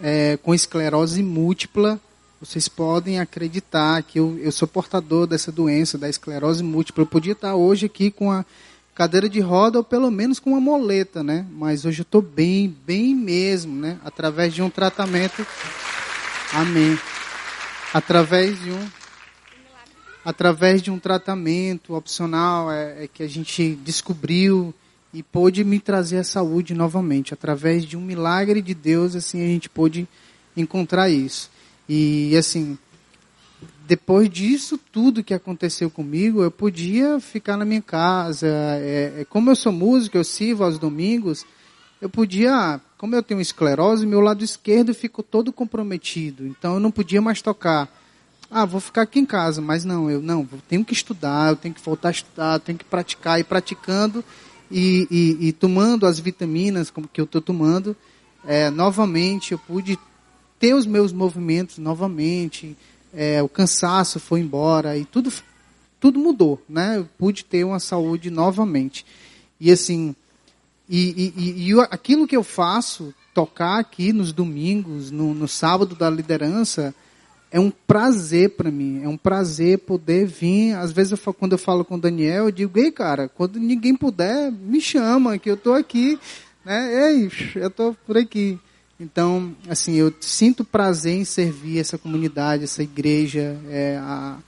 [0.00, 1.98] é, com esclerose múltipla.
[2.40, 7.02] Vocês podem acreditar que eu, eu sou portador dessa doença, da esclerose múltipla.
[7.02, 8.44] Eu podia estar hoje aqui com a
[8.94, 11.44] cadeira de roda ou pelo menos com uma moleta, né?
[11.50, 13.98] Mas hoje eu estou bem, bem mesmo, né?
[14.04, 15.44] Através de um tratamento.
[16.52, 16.96] Amém.
[17.96, 18.88] Através de um
[20.22, 24.74] através de um tratamento opcional é, é que a gente descobriu
[25.14, 27.32] e pôde me trazer a saúde novamente.
[27.32, 30.06] Através de um milagre de Deus, assim, a gente pôde
[30.54, 31.50] encontrar isso.
[31.88, 32.76] E, assim,
[33.88, 38.46] depois disso tudo que aconteceu comigo, eu podia ficar na minha casa.
[38.46, 41.46] É, é, como eu sou músico, eu sirvo aos domingos,
[42.00, 46.46] eu podia, como eu tenho esclerose, meu lado esquerdo ficou todo comprometido.
[46.46, 47.88] Então eu não podia mais tocar.
[48.50, 51.56] Ah, vou ficar aqui em casa, mas não, eu não, eu tenho que estudar, eu
[51.56, 54.24] tenho que voltar a estudar, eu tenho que praticar e praticando
[54.70, 57.96] e, e, e tomando as vitaminas como que eu estou tomando,
[58.46, 59.98] é, novamente eu pude
[60.58, 62.76] ter os meus movimentos novamente,
[63.12, 65.32] é, o cansaço foi embora e tudo,
[65.98, 66.98] tudo mudou, né?
[66.98, 69.04] Eu pude ter uma saúde novamente.
[69.58, 70.14] E assim,
[70.88, 76.08] e, e, e aquilo que eu faço, tocar aqui nos domingos, no, no sábado da
[76.08, 76.94] liderança,
[77.50, 80.74] é um prazer para mim, é um prazer poder vir.
[80.74, 83.94] Às vezes, eu, quando eu falo com o Daniel, eu digo, ei, cara, quando ninguém
[83.94, 86.18] puder, me chama, que eu estou aqui,
[86.64, 87.12] né?
[87.12, 88.58] Ei, eu estou por aqui.
[88.98, 93.58] Então, assim, eu sinto prazer em servir essa comunidade, essa igreja.
[93.68, 94.38] É, a,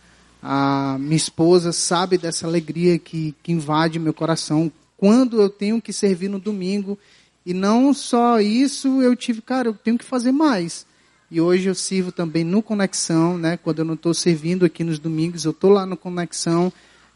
[0.42, 5.92] a minha esposa sabe dessa alegria que, que invade meu coração quando eu tenho que
[5.92, 6.98] servir no domingo.
[7.46, 10.84] E não só isso, eu tive, cara, eu tenho que fazer mais.
[11.30, 13.56] E hoje eu sirvo também no Conexão, né?
[13.56, 16.70] Quando eu não estou servindo aqui nos domingos, eu estou lá no Conexão,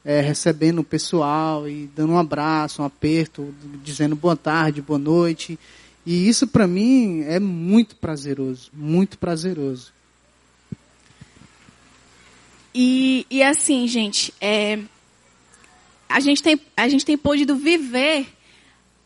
[0.05, 5.59] é, recebendo o pessoal e dando um abraço, um aperto, dizendo boa tarde, boa noite.
[6.07, 9.93] E isso para mim é muito prazeroso, muito prazeroso.
[12.75, 14.79] E, e assim, gente, é,
[16.13, 18.27] a, gente tem, a gente tem podido viver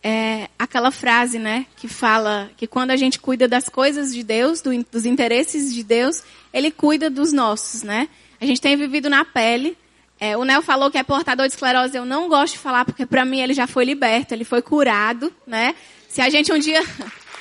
[0.02, 4.60] é, aquela frase, né, que fala que quando a gente cuida das coisas de Deus,
[4.60, 8.08] do, dos interesses de Deus, Ele cuida dos nossos, né?
[8.40, 9.76] A gente tem vivido na pele.
[10.20, 11.96] É, o Nel falou que é portador de esclerose.
[11.96, 15.32] Eu não gosto de falar porque para mim ele já foi liberto, ele foi curado,
[15.46, 15.74] né?
[16.08, 16.80] Se a gente um dia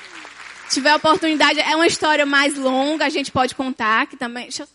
[0.69, 4.49] tiver a oportunidade, é uma história mais longa, a gente pode contar que também.
[4.59, 4.67] Eu...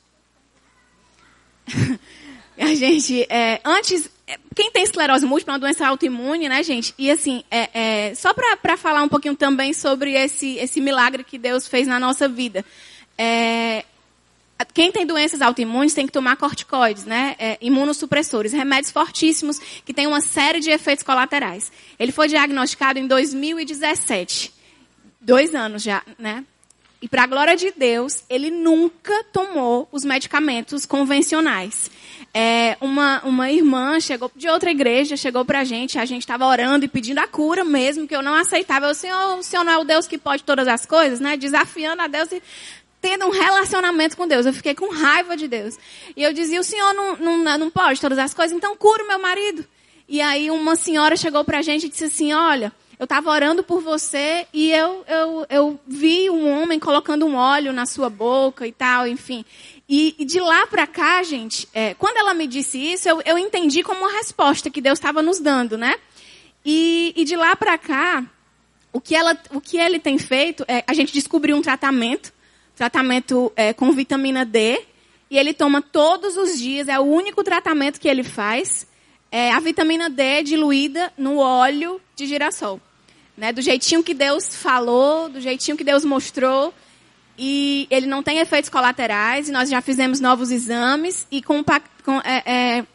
[2.67, 4.09] a gente, é, antes,
[4.55, 6.95] quem tem esclerose múltipla é uma doença autoimune, né, gente?
[6.99, 11.39] E assim, é, é, só para falar um pouquinho também sobre esse, esse milagre que
[11.39, 12.65] Deus fez na nossa vida.
[13.17, 13.85] É,
[14.75, 17.35] quem tem doenças autoimunes tem que tomar corticoides, né?
[17.39, 21.73] É, imunossupressores, remédios fortíssimos que têm uma série de efeitos colaterais.
[21.99, 24.53] Ele foi diagnosticado em 2017.
[25.21, 26.45] Dois anos já, né?
[27.03, 31.91] E para a glória de Deus, ele nunca tomou os medicamentos convencionais.
[32.33, 36.47] É, uma, uma irmã chegou de outra igreja, chegou para a gente, a gente estava
[36.47, 38.87] orando e pedindo a cura mesmo, que eu não aceitava.
[38.87, 41.37] Eu, Senhor, o Senhor não é o Deus que pode todas as coisas, né?
[41.37, 42.41] Desafiando a Deus e
[43.01, 44.47] tendo um relacionamento com Deus.
[44.47, 45.77] Eu fiquei com raiva de Deus.
[46.17, 49.09] E eu dizia, o Senhor não, não, não pode todas as coisas, então cura o
[49.09, 49.67] meu marido.
[50.09, 53.63] E aí uma senhora chegou para a gente e disse assim, olha, eu estava orando
[53.63, 58.67] por você e eu, eu, eu vi um homem colocando um óleo na sua boca
[58.67, 59.45] e tal, enfim.
[59.93, 63.37] E, e de lá para cá, gente, é, quando ela me disse isso, eu, eu
[63.37, 65.97] entendi como uma resposta que Deus estava nos dando, né?
[66.65, 68.25] E, e de lá para cá,
[68.93, 72.33] o que, ela, o que ele tem feito, é, a gente descobriu um tratamento,
[72.77, 74.81] tratamento é, com vitamina D,
[75.29, 78.87] e ele toma todos os dias, é o único tratamento que ele faz.
[79.29, 82.81] É a vitamina D diluída no óleo de girassol.
[83.37, 83.53] Né?
[83.53, 86.73] Do jeitinho que Deus falou, do jeitinho que Deus mostrou.
[87.43, 91.65] E ele não tem efeitos colaterais, e nós já fizemos novos exames, e com,
[92.05, 92.87] com é, é,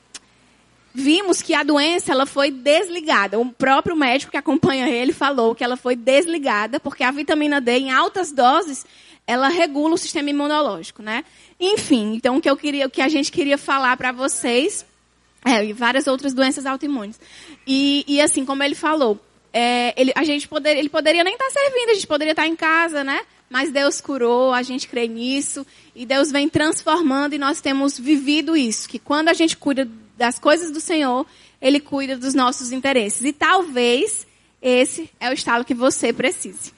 [0.93, 3.39] vimos que a doença ela foi desligada.
[3.39, 7.71] O próprio médico que acompanha ele falou que ela foi desligada, porque a vitamina D
[7.71, 8.85] em altas doses,
[9.25, 11.25] ela regula o sistema imunológico, né?
[11.59, 14.85] Enfim, então o que eu queria, o que a gente queria falar para vocês,
[15.43, 17.19] é, e várias outras doenças autoimunes.
[17.65, 19.19] E, e assim, como ele falou,
[19.55, 22.43] é, ele, a gente poder, ele poderia nem estar tá servindo, a gente poderia estar
[22.43, 23.21] tá em casa, né?
[23.49, 25.65] mas Deus curou, a gente crê nisso,
[25.95, 29.87] e Deus vem transformando e nós temos vivido isso, que quando a gente cuida
[30.17, 31.25] das coisas do Senhor,
[31.61, 33.23] Ele cuida dos nossos interesses.
[33.23, 34.25] E talvez
[34.61, 36.73] esse é o estalo que você precise.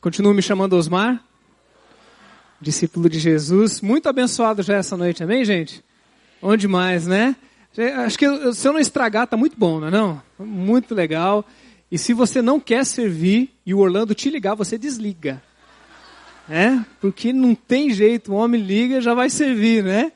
[0.00, 1.20] Continuo me chamando Osmar,
[2.60, 3.80] discípulo de Jesus.
[3.80, 5.84] Muito abençoado já essa noite, amém, gente?
[6.40, 7.34] Onde mais, né?
[8.06, 10.22] Acho que se eu não estragar, tá muito bom, não é não?
[10.38, 11.44] Muito legal.
[11.90, 15.42] E se você não quer servir e o Orlando te ligar, você desliga.
[16.48, 16.86] Né?
[17.00, 20.12] Porque não tem jeito, o homem liga já vai servir, né?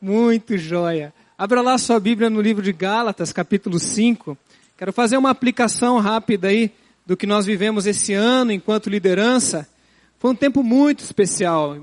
[0.00, 1.12] Muito joia.
[1.36, 4.38] Abra lá sua Bíblia no livro de Gálatas, capítulo 5.
[4.78, 6.72] Quero fazer uma aplicação rápida aí
[7.06, 9.68] do que nós vivemos esse ano enquanto liderança,
[10.18, 11.76] foi um tempo muito especial,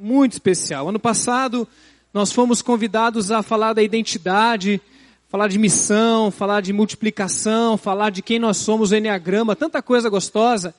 [0.00, 0.88] muito especial.
[0.88, 1.66] Ano passado,
[2.14, 4.80] nós fomos convidados a falar da identidade,
[5.28, 10.08] falar de missão, falar de multiplicação, falar de quem nós somos, o Enneagrama, tanta coisa
[10.08, 10.74] gostosa.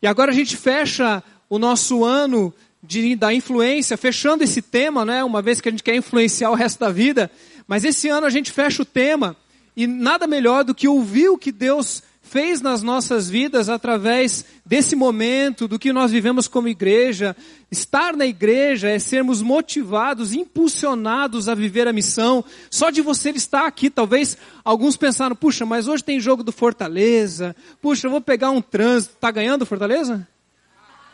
[0.00, 2.52] E agora a gente fecha o nosso ano
[2.82, 5.22] de, da influência, fechando esse tema, né?
[5.22, 7.30] Uma vez que a gente quer influenciar o resto da vida.
[7.68, 9.36] Mas esse ano a gente fecha o tema
[9.76, 12.02] e nada melhor do que ouvir o que Deus
[12.34, 17.36] fez nas nossas vidas através desse momento, do que nós vivemos como igreja.
[17.70, 22.44] Estar na igreja é sermos motivados, impulsionados a viver a missão.
[22.68, 27.54] Só de você estar aqui, talvez alguns pensaram, puxa, mas hoje tem jogo do Fortaleza,
[27.80, 29.14] puxa, eu vou pegar um trânsito.
[29.20, 30.26] Tá ganhando Fortaleza?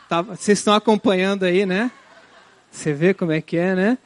[0.09, 1.93] Tá, vocês estão acompanhando aí, né?
[2.71, 3.99] Você vê como é que é, né?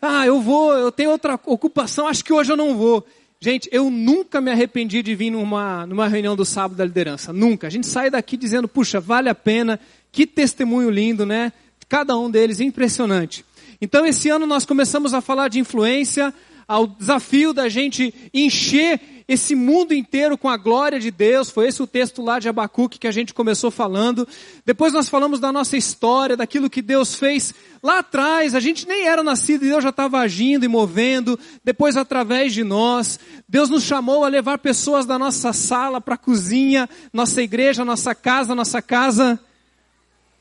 [0.00, 3.06] Ah, eu vou, eu tenho outra ocupação, acho que hoje eu não vou.
[3.44, 7.32] Gente, eu nunca me arrependi de vir numa, numa reunião do sábado da liderança.
[7.32, 7.66] Nunca.
[7.66, 9.80] A gente sai daqui dizendo, puxa, vale a pena.
[10.12, 11.52] Que testemunho lindo, né?
[11.88, 13.44] Cada um deles impressionante.
[13.80, 16.32] Então, esse ano nós começamos a falar de influência,
[16.66, 21.50] ao desafio da gente encher esse mundo inteiro com a glória de Deus.
[21.50, 24.26] Foi esse o texto lá de Abacuque que a gente começou falando.
[24.64, 28.54] Depois nós falamos da nossa história, daquilo que Deus fez lá atrás.
[28.54, 31.38] A gente nem era nascido e Deus já estava agindo e movendo.
[31.64, 36.18] Depois, através de nós, Deus nos chamou a levar pessoas da nossa sala para a
[36.18, 39.38] cozinha, nossa igreja, nossa casa, nossa casa.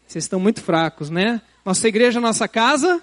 [0.07, 1.41] Vocês estão muito fracos, né?
[1.63, 3.01] Nossa igreja, nossa casa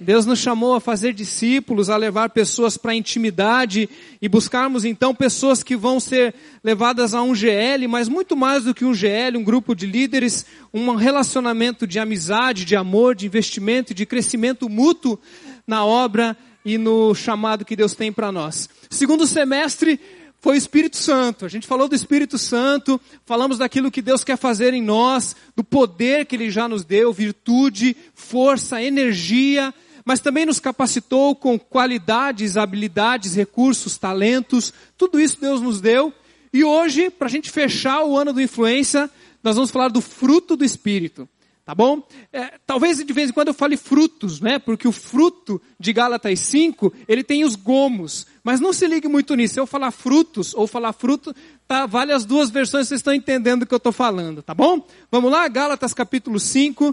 [0.00, 3.86] Deus nos chamou a fazer discípulos, a levar pessoas para a intimidade
[4.20, 6.34] e buscarmos então pessoas que vão ser
[6.64, 10.46] levadas a um GL, mas muito mais do que um GL, um grupo de líderes,
[10.72, 15.18] um relacionamento de amizade, de amor, de investimento, de crescimento mútuo
[15.66, 16.34] na obra
[16.64, 18.70] e no chamado que Deus tem para nós.
[18.88, 20.00] Segundo semestre,
[20.40, 21.44] foi o Espírito Santo.
[21.44, 25.62] A gente falou do Espírito Santo, falamos daquilo que Deus quer fazer em nós, do
[25.62, 32.56] poder que Ele já nos deu, virtude, força, energia, mas também nos capacitou com qualidades,
[32.56, 36.12] habilidades, recursos, talentos, tudo isso Deus nos deu.
[36.52, 39.10] E hoje, para a gente fechar o ano do influência,
[39.42, 41.28] nós vamos falar do fruto do Espírito.
[41.64, 42.02] Tá bom?
[42.32, 44.58] É, talvez de vez em quando eu fale frutos, né?
[44.58, 48.26] Porque o fruto de Gálatas 5, ele tem os gomos.
[48.42, 49.54] Mas não se ligue muito nisso.
[49.54, 51.32] Se eu falar frutos ou falar fruto,
[51.68, 54.84] tá, vale as duas versões, vocês estão entendendo o que eu estou falando, tá bom?
[55.12, 56.92] Vamos lá, Gálatas capítulo 5,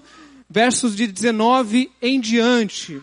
[0.49, 3.01] versos de 19 em diante.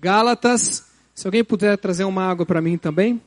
[0.00, 3.20] Gálatas, se alguém puder trazer uma água para mim também.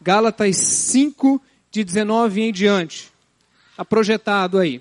[0.00, 1.40] Gálatas 5,
[1.70, 3.12] de 19 em diante.
[3.70, 4.80] Está projetado aí.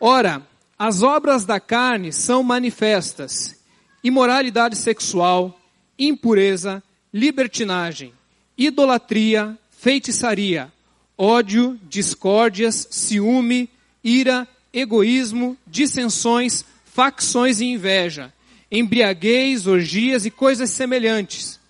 [0.00, 0.42] Ora,
[0.76, 3.56] as obras da carne são manifestas:
[4.02, 5.60] imoralidade sexual,
[5.96, 8.12] impureza, libertinagem,
[8.58, 10.72] idolatria, feitiçaria,
[11.16, 13.70] ódio, discórdias, ciúme,
[14.02, 18.32] ira, egoísmo, dissensões, facções e inveja,
[18.70, 21.60] embriaguez, orgias e coisas semelhantes.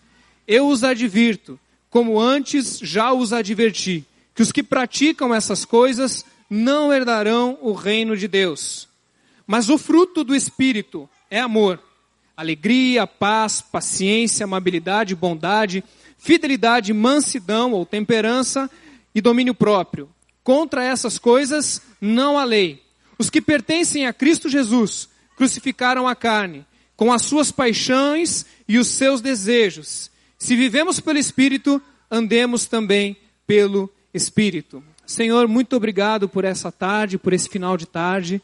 [0.49, 6.93] Eu os advirto, como antes já os adverti, que os que praticam essas coisas não
[6.93, 8.89] herdarão o reino de Deus.
[9.47, 11.81] Mas o fruto do Espírito é amor,
[12.37, 15.85] alegria, paz, paciência, amabilidade, bondade,
[16.19, 18.71] fidelidade, mansidão ou temperança
[19.15, 20.09] e domínio próprio.
[20.43, 22.84] Contra essas coisas não há lei.
[23.19, 26.65] Os que pertencem a Cristo Jesus crucificaram a carne,
[26.97, 30.11] com as suas paixões e os seus desejos.
[30.39, 34.83] Se vivemos pelo Espírito, andemos também pelo Espírito.
[35.07, 38.41] Senhor, muito obrigado por essa tarde, por esse final de tarde.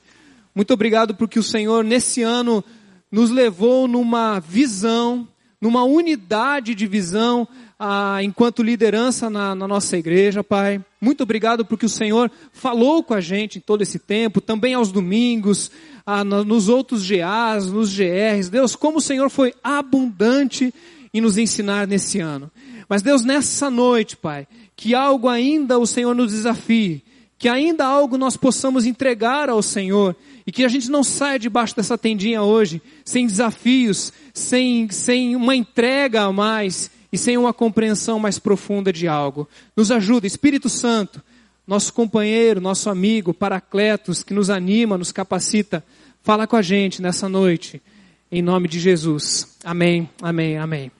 [0.55, 2.62] Muito obrigado porque o Senhor, nesse ano,
[3.11, 5.27] nos levou numa visão,
[5.61, 7.47] numa unidade de visão,
[7.79, 10.83] ah, enquanto liderança na, na, nossa igreja, Pai.
[11.01, 14.91] Muito obrigado porque o Senhor falou com a gente em todo esse tempo, também aos
[14.91, 15.71] domingos,
[16.07, 18.49] ah, nos outros GAs, nos GRs.
[18.49, 20.73] Deus, como o Senhor foi abundante
[21.13, 22.51] em nos ensinar nesse ano.
[22.89, 27.03] Mas Deus, nessa noite, Pai, que algo ainda o Senhor nos desafie,
[27.39, 30.17] que ainda algo nós possamos entregar ao Senhor
[30.51, 35.55] e que a gente não saia debaixo dessa tendinha hoje sem desafios, sem, sem uma
[35.55, 39.49] entrega a mais e sem uma compreensão mais profunda de algo.
[39.77, 41.23] Nos ajuda, Espírito Santo,
[41.65, 45.85] nosso companheiro, nosso amigo, Paracletos, que nos anima, nos capacita.
[46.21, 47.81] Fala com a gente nessa noite,
[48.29, 49.57] em nome de Jesus.
[49.63, 50.91] Amém, amém, amém.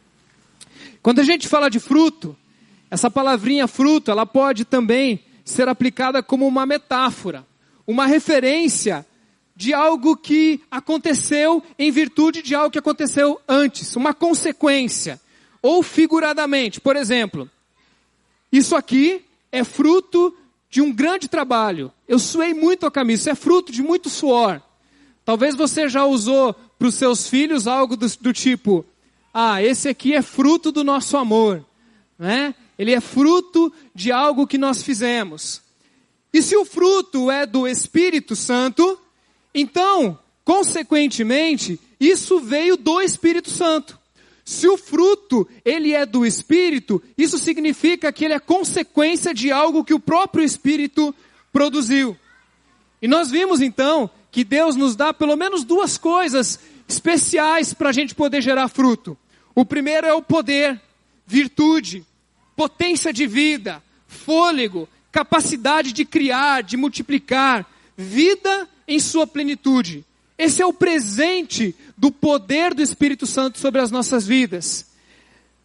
[1.03, 2.37] Quando a gente fala de fruto,
[2.89, 7.45] essa palavrinha fruto, ela pode também ser aplicada como uma metáfora,
[7.85, 9.05] uma referência
[9.61, 15.21] de algo que aconteceu em virtude de algo que aconteceu antes, uma consequência.
[15.61, 17.47] Ou figuradamente, por exemplo,
[18.51, 20.35] isso aqui é fruto
[20.71, 21.93] de um grande trabalho.
[22.09, 24.63] Eu suei muito a camisa, isso é fruto de muito suor.
[25.27, 28.83] Talvez você já usou para os seus filhos algo do, do, tipo:
[29.35, 31.63] ah, esse aqui é fruto do nosso amor,
[32.19, 32.55] né?
[32.79, 35.61] Ele é fruto de algo que nós fizemos.
[36.33, 38.99] E se o fruto é do Espírito Santo,
[39.55, 43.99] então, consequentemente, isso veio do Espírito Santo.
[44.45, 49.85] Se o fruto, ele é do Espírito, isso significa que ele é consequência de algo
[49.85, 51.15] que o próprio Espírito
[51.53, 52.17] produziu.
[53.01, 57.93] E nós vimos então que Deus nos dá pelo menos duas coisas especiais para a
[57.93, 59.17] gente poder gerar fruto.
[59.55, 60.81] O primeiro é o poder,
[61.27, 62.05] virtude,
[62.57, 70.05] potência de vida, fôlego, capacidade de criar, de multiplicar, vida em sua plenitude.
[70.37, 74.87] Esse é o presente do poder do Espírito Santo sobre as nossas vidas.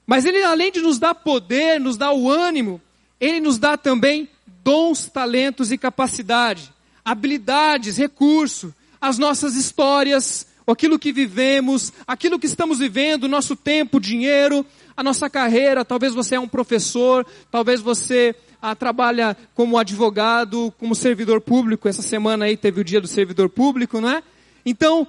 [0.05, 2.79] Mas ele, além de nos dar poder, nos dá o ânimo,
[3.19, 4.29] ele nos dá também
[4.63, 6.71] dons, talentos e capacidade,
[7.03, 8.71] habilidades, recurso,
[9.01, 14.63] as nossas histórias, aquilo que vivemos, aquilo que estamos vivendo, nosso tempo, dinheiro,
[14.95, 15.83] a nossa carreira.
[15.83, 18.35] Talvez você é um professor, talvez você
[18.71, 21.87] ah, trabalha como advogado, como servidor público.
[21.87, 24.23] Essa semana aí teve o dia do servidor público, não é?
[24.65, 25.07] Então,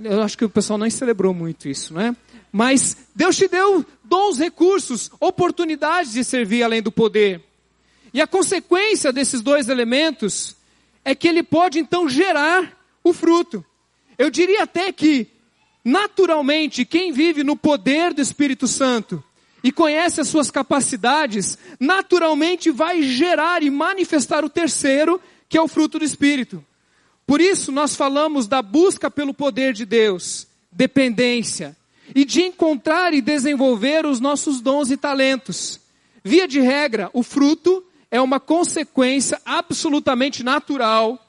[0.00, 2.16] eu acho que o pessoal não celebrou muito isso, né?
[2.52, 7.42] Mas Deus te deu dons, recursos, oportunidades de servir além do poder.
[8.14, 10.54] E a consequência desses dois elementos
[11.04, 13.64] é que ele pode então gerar o fruto.
[14.16, 15.26] Eu diria até que,
[15.84, 19.24] naturalmente, quem vive no poder do Espírito Santo
[19.62, 25.68] e conhece as suas capacidades, naturalmente vai gerar e manifestar o terceiro, que é o
[25.68, 26.64] fruto do Espírito.
[27.26, 31.76] Por isso nós falamos da busca pelo poder de Deus, dependência,
[32.14, 35.80] e de encontrar e desenvolver os nossos dons e talentos.
[36.24, 41.24] Via de regra, o fruto é uma consequência absolutamente natural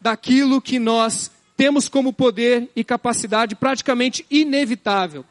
[0.00, 5.24] daquilo que nós temos como poder e capacidade praticamente inevitável.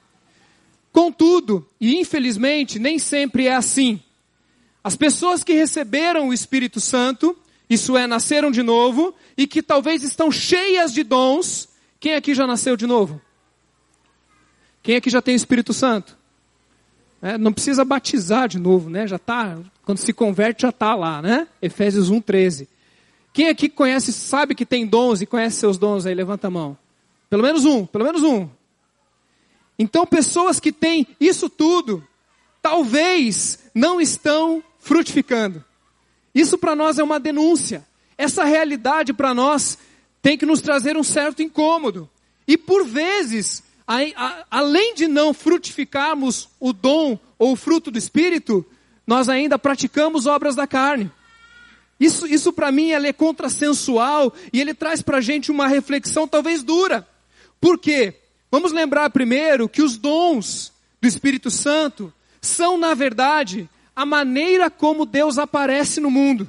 [0.93, 3.99] Contudo, e infelizmente, nem sempre é assim.
[4.81, 7.37] As pessoas que receberam o Espírito Santo
[7.69, 11.69] isso é, nasceram de novo e que talvez estão cheias de dons.
[11.99, 13.19] Quem aqui já nasceu de novo?
[14.81, 16.17] Quem aqui já tem o Espírito Santo?
[17.21, 19.07] É, não precisa batizar de novo, né?
[19.07, 21.47] Já tá, quando se converte já está lá, né?
[21.61, 22.67] Efésios 1:13.
[23.31, 26.13] Quem aqui conhece, sabe que tem dons e conhece seus dons aí?
[26.13, 26.77] Levanta a mão.
[27.29, 28.47] Pelo menos um, pelo menos um.
[29.77, 32.05] Então, pessoas que têm isso tudo,
[32.61, 35.63] talvez não estão frutificando.
[36.33, 37.85] Isso para nós é uma denúncia.
[38.17, 39.77] Essa realidade para nós
[40.21, 42.09] tem que nos trazer um certo incômodo.
[42.47, 47.97] E por vezes, a, a, além de não frutificarmos o dom ou o fruto do
[47.97, 48.65] Espírito,
[49.05, 51.11] nós ainda praticamos obras da carne.
[51.99, 56.63] Isso, isso para mim é contrassensual e ele traz para a gente uma reflexão talvez
[56.63, 57.07] dura.
[57.61, 58.15] Por quê?
[58.53, 65.07] Vamos lembrar primeiro que os dons do Espírito Santo são, na verdade, a maneira como
[65.07, 66.47] Deus aparece no mundo.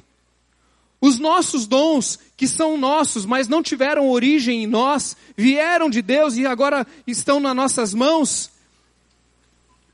[1.01, 6.37] Os nossos dons, que são nossos, mas não tiveram origem em nós, vieram de Deus
[6.37, 8.51] e agora estão nas nossas mãos,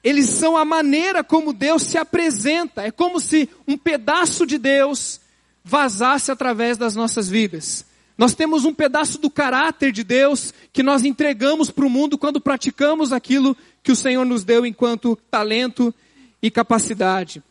[0.04, 2.82] eles são a maneira como Deus se apresenta.
[2.82, 5.22] É como se um pedaço de Deus
[5.64, 7.86] vazasse através das nossas vidas.
[8.22, 12.40] Nós temos um pedaço do caráter de Deus que nós entregamos para o mundo quando
[12.40, 15.92] praticamos aquilo que o Senhor nos deu enquanto talento
[16.40, 17.42] e capacidade.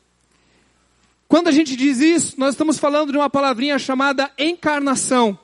[1.26, 5.36] Quando a gente diz isso, nós estamos falando de uma palavrinha chamada encarnação.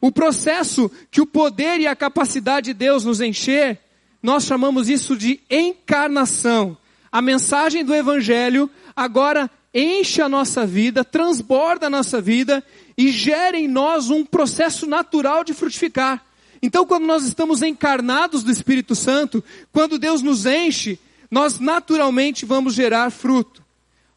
[0.00, 3.78] O processo que o poder e a capacidade de Deus nos encher,
[4.20, 6.76] nós chamamos isso de encarnação.
[7.12, 12.62] A mensagem do Evangelho agora enche a nossa vida, transborda a nossa vida
[12.96, 16.24] e gera em nós um processo natural de frutificar.
[16.62, 20.98] Então, quando nós estamos encarnados do Espírito Santo, quando Deus nos enche,
[21.30, 23.62] nós naturalmente vamos gerar fruto.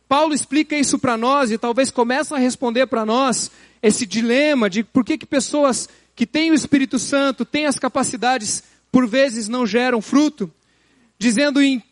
[0.08, 3.52] Paulo explica isso para nós e talvez comece a responder para nós
[3.82, 8.64] esse dilema de por que, que pessoas que têm o Espírito Santo, têm as capacidades,
[8.92, 10.52] por vezes não geram fruto,
[11.20, 11.84] dizendo em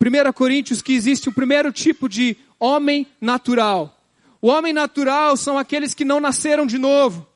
[0.00, 3.98] 1 Coríntios que existe o primeiro tipo de homem natural.
[4.40, 7.26] O homem natural são aqueles que não nasceram de novo,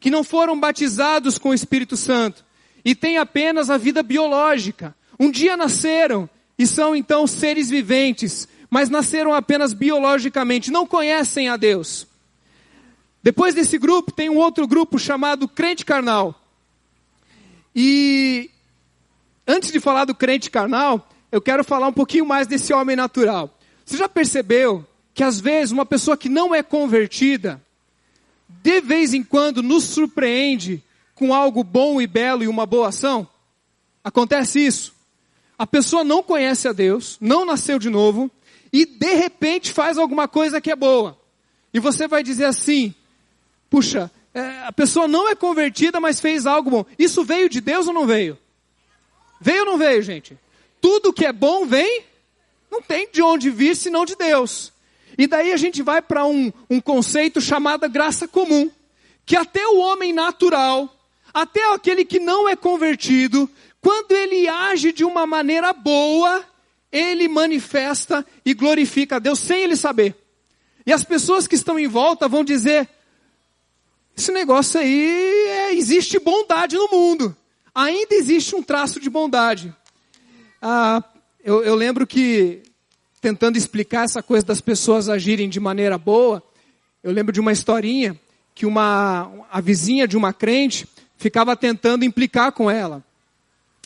[0.00, 2.44] que não foram batizados com o Espírito Santo
[2.84, 4.94] e têm apenas a vida biológica.
[5.18, 11.56] Um dia nasceram e são então seres viventes, mas nasceram apenas biologicamente, não conhecem a
[11.56, 12.06] Deus.
[13.22, 16.38] Depois desse grupo tem um outro grupo chamado crente carnal.
[17.74, 18.50] E
[19.46, 23.53] antes de falar do crente carnal, eu quero falar um pouquinho mais desse homem natural.
[23.84, 27.62] Você já percebeu que às vezes uma pessoa que não é convertida,
[28.48, 30.82] de vez em quando nos surpreende
[31.14, 33.28] com algo bom e belo e uma boa ação?
[34.02, 34.94] Acontece isso.
[35.58, 38.30] A pessoa não conhece a Deus, não nasceu de novo,
[38.72, 41.16] e de repente faz alguma coisa que é boa.
[41.72, 42.94] E você vai dizer assim:
[43.70, 46.86] puxa, é, a pessoa não é convertida, mas fez algo bom.
[46.98, 48.36] Isso veio de Deus ou não veio?
[49.40, 50.36] Veio ou não veio, gente?
[50.80, 52.02] Tudo que é bom vem
[52.74, 54.72] não tem de onde vir senão de Deus.
[55.16, 58.68] E daí a gente vai para um, um conceito chamado graça comum.
[59.24, 60.92] Que até o homem natural,
[61.32, 63.48] até aquele que não é convertido,
[63.80, 66.44] quando ele age de uma maneira boa,
[66.90, 70.16] ele manifesta e glorifica a Deus sem ele saber.
[70.84, 72.88] E as pessoas que estão em volta vão dizer:
[74.16, 77.36] esse negócio aí é, existe bondade no mundo.
[77.72, 79.74] Ainda existe um traço de bondade.
[80.60, 81.02] Ah,
[81.44, 82.62] eu, eu lembro que,
[83.20, 86.42] tentando explicar essa coisa das pessoas agirem de maneira boa,
[87.02, 88.18] eu lembro de uma historinha
[88.54, 90.88] que uma, a vizinha de uma crente
[91.18, 93.04] ficava tentando implicar com ela.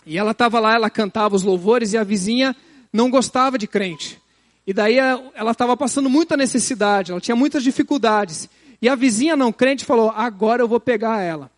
[0.07, 2.55] E ela estava lá, ela cantava os louvores e a vizinha
[2.93, 4.21] não gostava de crente.
[4.65, 8.49] E daí ela estava passando muita necessidade, ela tinha muitas dificuldades.
[8.81, 11.51] E a vizinha não crente falou: agora eu vou pegar ela.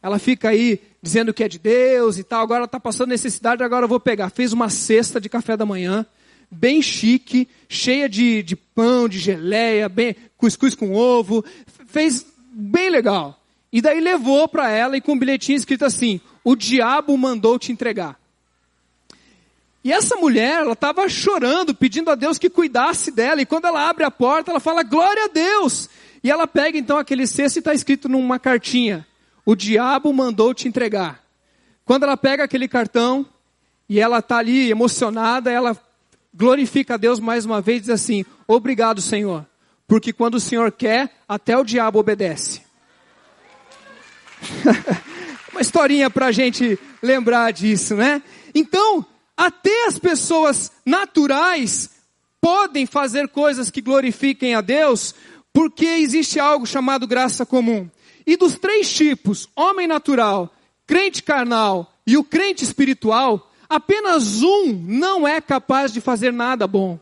[0.00, 3.84] Ela fica aí dizendo que é de Deus e tal, agora está passando necessidade, agora
[3.84, 4.30] eu vou pegar.
[4.30, 6.04] Fez uma cesta de café da manhã,
[6.50, 11.44] bem chique, cheia de, de pão, de geleia, bem, cuscuz com ovo,
[11.86, 13.40] fez bem legal.
[13.72, 17.70] E daí levou para ela e com um bilhetinho escrito assim: o diabo mandou te
[17.70, 18.18] entregar.
[19.84, 23.40] E essa mulher, ela estava chorando, pedindo a Deus que cuidasse dela.
[23.40, 25.88] E quando ela abre a porta, ela fala, glória a Deus.
[26.22, 29.06] E ela pega então aquele cesto e está escrito numa cartinha:
[29.48, 31.24] o diabo mandou te entregar.
[31.82, 33.24] Quando ela pega aquele cartão
[33.88, 35.74] e ela está ali emocionada, ela
[36.34, 39.46] glorifica a Deus mais uma vez e diz assim: Obrigado, Senhor,
[39.86, 42.60] porque quando o Senhor quer, até o diabo obedece.
[45.50, 48.22] uma historinha para a gente lembrar disso, né?
[48.54, 49.02] Então,
[49.34, 51.88] até as pessoas naturais
[52.38, 55.14] podem fazer coisas que glorifiquem a Deus,
[55.54, 57.88] porque existe algo chamado graça comum.
[58.28, 60.54] E dos três tipos, homem natural,
[60.86, 67.00] crente carnal e o crente espiritual, apenas um não é capaz de fazer nada bom,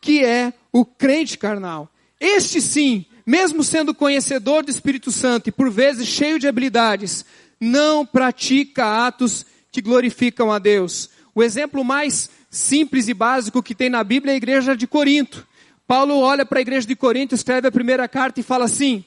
[0.00, 1.90] que é o crente carnal.
[2.18, 7.22] Este sim, mesmo sendo conhecedor do Espírito Santo e por vezes cheio de habilidades,
[7.60, 11.10] não pratica atos que glorificam a Deus.
[11.34, 15.46] O exemplo mais simples e básico que tem na Bíblia é a igreja de Corinto.
[15.86, 19.04] Paulo olha para a igreja de Corinto, escreve a primeira carta e fala assim: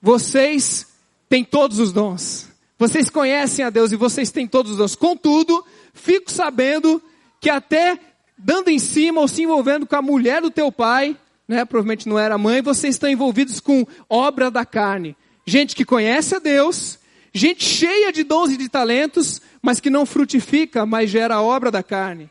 [0.00, 0.86] vocês
[1.28, 2.48] têm todos os dons.
[2.78, 4.94] Vocês conhecem a Deus e vocês têm todos os dons.
[4.94, 7.02] Contudo, fico sabendo
[7.40, 7.98] que até
[8.36, 11.16] dando em cima ou se envolvendo com a mulher do teu pai,
[11.48, 15.16] né, provavelmente não era mãe, vocês estão envolvidos com obra da carne.
[15.46, 16.98] Gente que conhece a Deus,
[17.32, 21.82] gente cheia de dons e de talentos, mas que não frutifica, mas gera obra da
[21.82, 22.30] carne.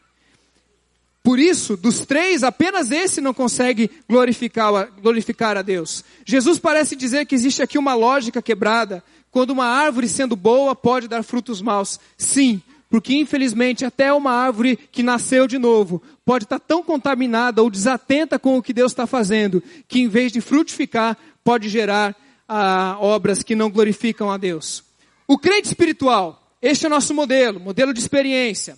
[1.25, 6.03] Por isso, dos três, apenas esse não consegue glorificar, glorificar a Deus.
[6.23, 9.03] Jesus parece dizer que existe aqui uma lógica quebrada.
[9.31, 11.99] Quando uma árvore sendo boa pode dar frutos maus.
[12.15, 12.61] Sim,
[12.91, 18.37] porque infelizmente até uma árvore que nasceu de novo pode estar tão contaminada ou desatenta
[18.37, 22.15] com o que Deus está fazendo, que em vez de frutificar, pode gerar
[22.47, 24.83] ah, obras que não glorificam a Deus.
[25.27, 28.77] O crente espiritual, este é o nosso modelo, modelo de experiência.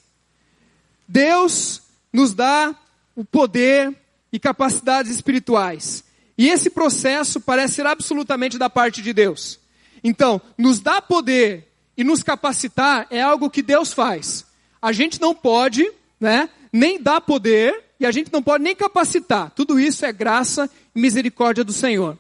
[1.06, 1.86] Deus
[2.18, 2.76] nos dá
[3.16, 3.96] o poder
[4.34, 6.04] e capacidades espirituais.
[6.36, 9.60] E esse processo parece ser absolutamente da parte de Deus.
[10.04, 14.48] Então, nos dá poder e nos capacitar é algo que Deus faz.
[14.82, 15.88] A gente não pode,
[16.20, 19.52] né, nem dar poder e a gente não pode nem capacitar.
[19.52, 22.18] Tudo isso é graça e misericórdia do Senhor.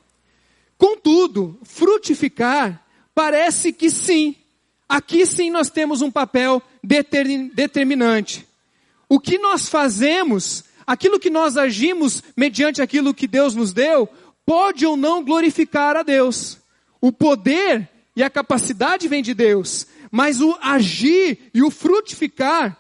[0.78, 2.86] Contudo, frutificar
[3.16, 4.36] parece que sim.
[4.88, 8.48] Aqui sim nós temos um papel determinante
[9.10, 14.10] o que nós fazemos, aquilo que nós agimos mediante aquilo que Deus nos deu,
[14.46, 16.58] pode ou não glorificar a Deus.
[17.00, 22.78] O poder e a capacidade vem de Deus, mas o agir e o frutificar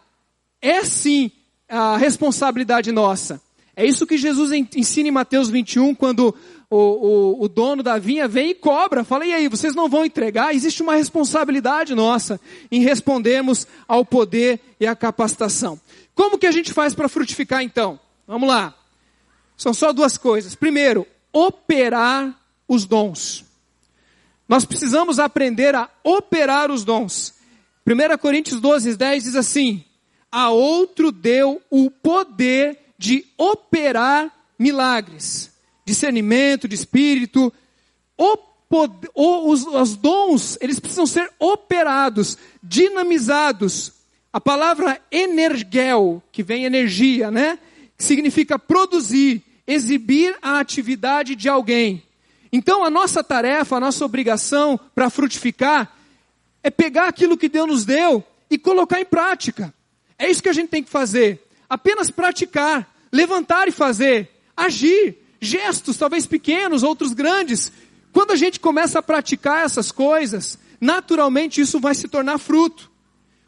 [0.61, 1.31] é sim
[1.69, 3.41] a responsabilidade nossa.
[3.75, 6.33] É isso que Jesus ensina em Mateus 21, quando
[6.67, 9.03] o, o, o, dono da vinha vem e cobra.
[9.03, 10.55] Fala, e aí, vocês não vão entregar?
[10.55, 15.79] Existe uma responsabilidade nossa em respondermos ao poder e à capacitação.
[16.17, 17.99] Como que a gente faz para frutificar então?
[18.25, 18.75] Vamos lá.
[19.55, 20.55] São só duas coisas.
[20.55, 22.35] Primeiro, operar
[22.67, 23.45] os dons.
[24.49, 27.35] Nós precisamos aprender a operar os dons.
[27.85, 29.85] 1 Coríntios 12, 10 diz assim:
[30.31, 35.51] A outro deu o poder de operar milagres,
[35.85, 37.53] discernimento de espírito.
[38.17, 43.96] O poder, os, os dons, eles precisam ser operados, dinamizados
[44.31, 47.57] a palavra energel, que vem energia, né?
[47.97, 52.03] Significa produzir, exibir a atividade de alguém.
[52.51, 55.91] Então a nossa tarefa, a nossa obrigação para frutificar
[56.63, 59.73] é pegar aquilo que Deus nos deu e colocar em prática.
[60.17, 61.41] É isso que a gente tem que fazer.
[61.69, 67.71] Apenas praticar, levantar e fazer, agir, gestos, talvez pequenos, outros grandes.
[68.11, 72.89] Quando a gente começa a praticar essas coisas, naturalmente isso vai se tornar fruto.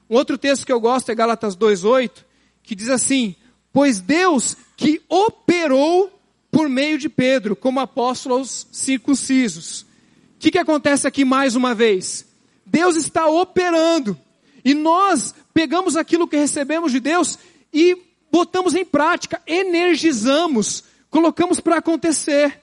[0.09, 2.25] Um outro texto que eu gosto é Gálatas 2:8,
[2.63, 3.35] que diz assim:
[3.71, 6.11] "Pois Deus que operou
[6.51, 9.81] por meio de Pedro como apóstolo aos circuncisos".
[9.81, 12.25] O que, que acontece aqui mais uma vez?
[12.65, 14.17] Deus está operando.
[14.63, 17.37] E nós pegamos aquilo que recebemos de Deus
[17.73, 17.97] e
[18.31, 22.61] botamos em prática, energizamos, colocamos para acontecer.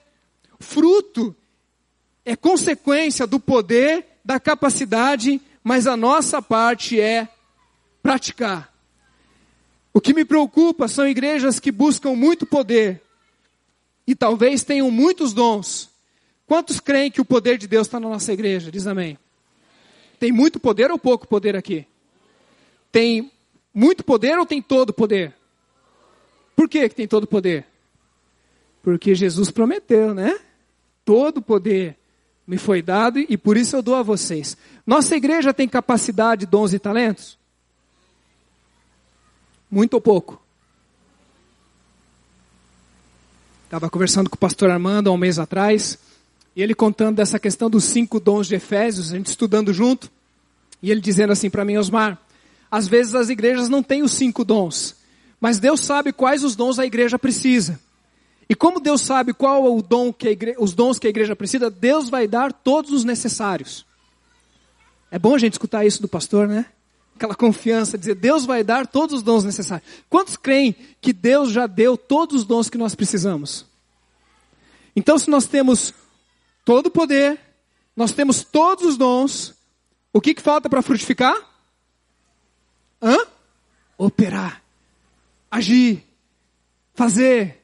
[0.59, 1.35] Fruto
[2.25, 7.27] é consequência do poder, da capacidade, mas a nossa parte é
[8.07, 8.73] praticar.
[9.93, 13.01] O que me preocupa são igrejas que buscam muito poder
[14.07, 15.89] e talvez tenham muitos dons.
[16.45, 18.71] Quantos creem que o poder de Deus está na nossa igreja?
[18.71, 19.19] Diz amém.
[20.17, 21.85] Tem muito poder ou pouco poder aqui?
[22.93, 23.29] Tem
[23.73, 25.35] muito poder ou tem todo poder?
[26.55, 27.65] Por que, que tem todo poder?
[28.81, 30.39] Porque Jesus prometeu, né?
[31.03, 31.97] Todo poder
[32.47, 34.55] me foi dado e por isso eu dou a vocês.
[34.85, 37.37] Nossa igreja tem capacidade, dons e talentos?
[39.69, 40.41] Muito ou pouco?
[43.65, 45.99] Estava conversando com o pastor Armando há um mês atrás,
[46.55, 50.09] e ele contando dessa questão dos cinco dons de Efésios, a gente estudando junto,
[50.81, 52.17] e ele dizendo assim para mim, Osmar,
[52.71, 54.95] às vezes as igrejas não têm os cinco dons,
[55.39, 57.79] mas Deus sabe quais os dons a igreja precisa.
[58.49, 61.69] E como Deus sabe qual é o dom que os dons que a igreja precisa,
[61.69, 63.85] Deus vai dar todos os necessários.
[65.11, 66.65] É bom a gente escutar isso do pastor, né?
[67.17, 69.87] Aquela confiança, dizer, Deus vai dar todos os dons necessários.
[70.09, 73.65] Quantos creem que Deus já deu todos os dons que nós precisamos?
[74.95, 75.93] Então, se nós temos
[76.63, 77.39] todo o poder,
[77.95, 79.53] nós temos todos os dons,
[80.13, 81.35] o que, que falta para frutificar?
[83.01, 83.17] Hã?
[83.97, 84.63] Operar,
[85.49, 86.03] agir,
[86.93, 87.63] fazer,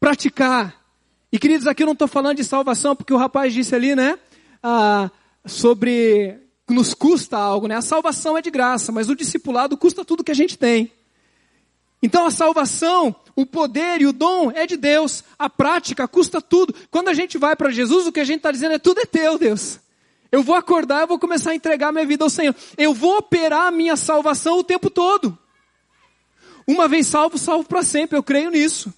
[0.00, 0.82] praticar.
[1.30, 4.18] E queridos, aqui eu não estou falando de salvação, porque o rapaz disse ali, né?
[4.62, 5.10] Ah,
[5.46, 7.76] sobre nos custa algo, né?
[7.76, 10.92] A salvação é de graça, mas o discipulado custa tudo que a gente tem.
[12.02, 16.74] Então a salvação, o poder e o dom é de Deus, a prática custa tudo.
[16.90, 19.06] Quando a gente vai para Jesus, o que a gente está dizendo é tudo é
[19.06, 19.80] teu, Deus.
[20.30, 22.54] Eu vou acordar, eu vou começar a entregar minha vida ao Senhor.
[22.76, 25.38] Eu vou operar a minha salvação o tempo todo.
[26.66, 28.92] Uma vez salvo, salvo para sempre, eu creio nisso.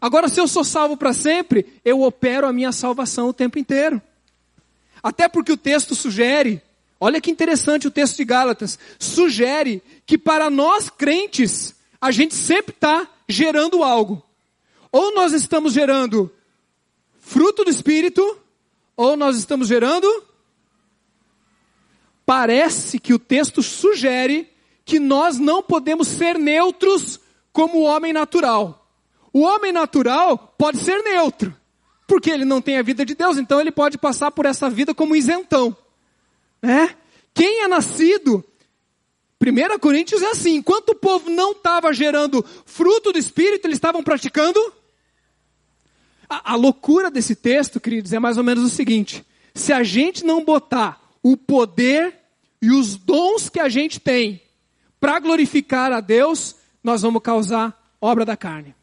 [0.00, 4.00] Agora, se eu sou salvo para sempre, eu opero a minha salvação o tempo inteiro.
[5.02, 6.62] Até porque o texto sugere
[6.98, 8.78] Olha que interessante o texto de Gálatas.
[8.98, 14.22] Sugere que para nós crentes, a gente sempre está gerando algo.
[14.90, 16.32] Ou nós estamos gerando
[17.18, 18.38] fruto do Espírito,
[18.96, 20.08] ou nós estamos gerando.
[22.24, 24.48] Parece que o texto sugere
[24.84, 27.20] que nós não podemos ser neutros
[27.52, 28.88] como o homem natural.
[29.32, 31.54] O homem natural pode ser neutro,
[32.06, 34.94] porque ele não tem a vida de Deus, então ele pode passar por essa vida
[34.94, 35.76] como isentão.
[36.66, 36.96] Né?
[37.32, 38.44] Quem é nascido
[39.40, 44.02] 1 Coríntios é assim: enquanto o povo não estava gerando fruto do Espírito, eles estavam
[44.02, 44.60] praticando.
[46.28, 50.24] A, a, loucura desse texto, queridos, é mais ou menos o seguinte: se a gente
[50.24, 52.12] não botar o poder
[52.60, 54.42] e os dons que a gente tem
[54.98, 58.74] para glorificar a Deus, nós vamos causar obra da carne.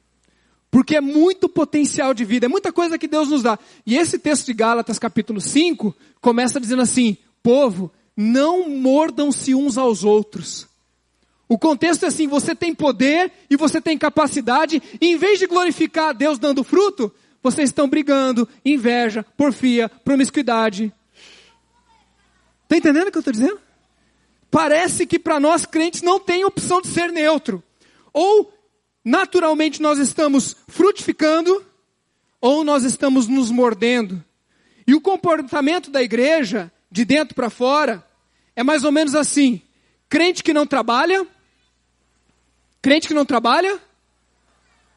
[0.71, 3.59] Porque é muito potencial de vida, é muita coisa que Deus nos dá.
[3.85, 10.03] E esse texto de Gálatas, capítulo 5, começa dizendo assim: povo, não mordam-se uns aos
[10.03, 10.67] outros.
[11.47, 15.45] O contexto é assim: você tem poder e você tem capacidade, e em vez de
[15.45, 17.13] glorificar a Deus dando fruto,
[17.43, 20.91] vocês estão brigando, inveja, porfia, promiscuidade.
[22.63, 23.59] Está entendendo o que eu estou dizendo?
[24.49, 27.61] Parece que para nós crentes não tem opção de ser neutro.
[28.13, 28.53] Ou
[29.05, 31.63] naturalmente nós estamos frutificando,
[32.39, 34.23] ou nós estamos nos mordendo.
[34.87, 38.05] E o comportamento da igreja de dentro para fora,
[38.55, 39.59] é mais ou menos assim:
[40.07, 41.25] crente que não trabalha,
[42.83, 43.79] crente que não trabalha,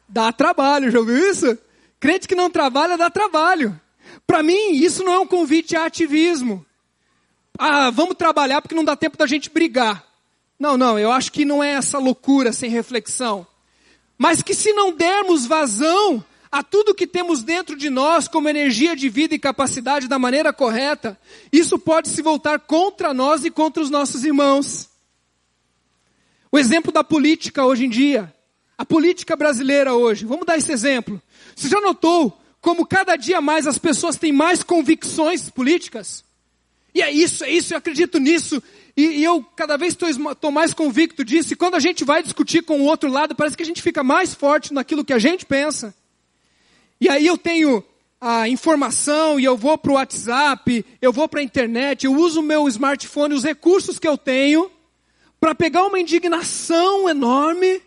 [0.07, 1.57] dá trabalho, já ouviu isso?
[1.99, 3.81] Crente que não trabalha, dá trabalho.
[4.27, 6.63] Para mim, isso não é um convite a ativismo.
[7.57, 10.05] Ah, vamos trabalhar porque não dá tempo da gente brigar.
[10.59, 13.45] Não, não, eu acho que não é essa loucura sem reflexão.
[14.19, 18.95] Mas que se não dermos vazão a tudo que temos dentro de nós como energia
[18.95, 21.19] de vida e capacidade da maneira correta,
[21.51, 24.89] isso pode se voltar contra nós e contra os nossos irmãos.
[26.51, 28.33] O exemplo da política hoje em dia,
[28.77, 31.21] a política brasileira hoje, vamos dar esse exemplo.
[31.55, 36.23] Você já notou como cada dia mais as pessoas têm mais convicções políticas?
[36.93, 38.61] E é isso, é isso, eu acredito nisso.
[38.95, 41.53] E, e eu cada vez estou mais convicto disso.
[41.53, 44.03] E quando a gente vai discutir com o outro lado, parece que a gente fica
[44.03, 45.93] mais forte naquilo que a gente pensa.
[46.99, 47.83] E aí eu tenho
[48.19, 52.39] a informação e eu vou para o WhatsApp, eu vou para a internet, eu uso
[52.39, 54.71] o meu smartphone, os recursos que eu tenho,
[55.39, 57.81] para pegar uma indignação enorme,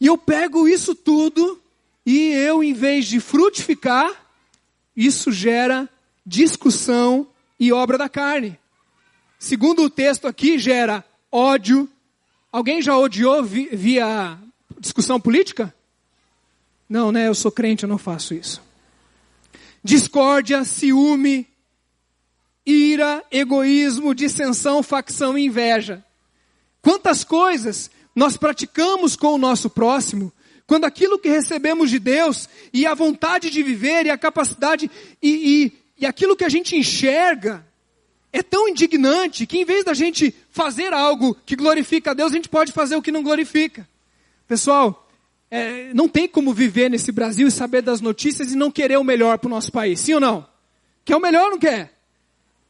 [0.00, 1.60] e eu pego isso tudo,
[2.04, 4.10] e eu, em vez de frutificar,
[4.96, 5.88] isso gera
[6.26, 7.26] discussão
[7.58, 8.58] e obra da carne.
[9.38, 11.88] Segundo o texto aqui, gera ódio.
[12.50, 14.38] Alguém já odiou via
[14.78, 15.74] discussão política?
[16.94, 17.26] Não, né?
[17.26, 18.62] Eu sou crente, eu não faço isso.
[19.82, 21.44] Discórdia, ciúme,
[22.64, 26.04] ira, egoísmo, dissensão, facção e inveja.
[26.80, 30.32] Quantas coisas nós praticamos com o nosso próximo,
[30.68, 34.88] quando aquilo que recebemos de Deus e a vontade de viver e a capacidade
[35.20, 37.66] e, e, e aquilo que a gente enxerga
[38.32, 42.36] é tão indignante que em vez da gente fazer algo que glorifica a Deus, a
[42.36, 43.84] gente pode fazer o que não glorifica.
[44.46, 45.03] Pessoal,
[45.54, 49.04] é, não tem como viver nesse Brasil e saber das notícias e não querer o
[49.04, 50.44] melhor para o nosso país, sim ou não?
[51.04, 51.96] Quer o melhor ou não quer?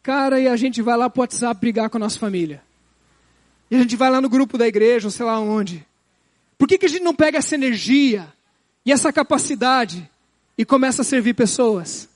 [0.02, 2.62] Cara, e a gente vai lá para o WhatsApp brigar com a nossa família.
[3.70, 5.82] E a gente vai lá no grupo da igreja, ou sei lá onde.
[6.58, 8.30] Por que, que a gente não pega essa energia
[8.84, 10.06] e essa capacidade
[10.58, 12.06] e começa a servir pessoas?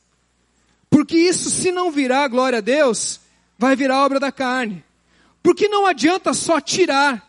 [0.91, 3.21] Porque isso, se não virar glória a Deus,
[3.57, 4.85] vai virar obra da carne.
[5.43, 7.27] Porque não adianta só tirar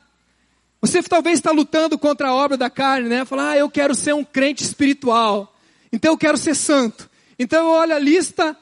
[0.82, 3.26] você talvez está lutando contra a obra da carne, né?
[3.26, 5.56] Falar, ah, eu quero ser um crente espiritual.
[5.92, 7.10] Então eu quero ser santo.
[7.38, 8.56] Então eu olho a lista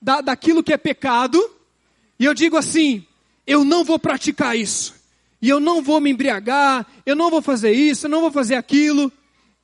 [0.00, 1.38] da, daquilo que é pecado
[2.18, 3.04] e eu digo assim:
[3.46, 4.94] eu não vou praticar isso.
[5.42, 8.54] E eu não vou me embriagar, eu não vou fazer isso, eu não vou fazer
[8.54, 9.12] aquilo.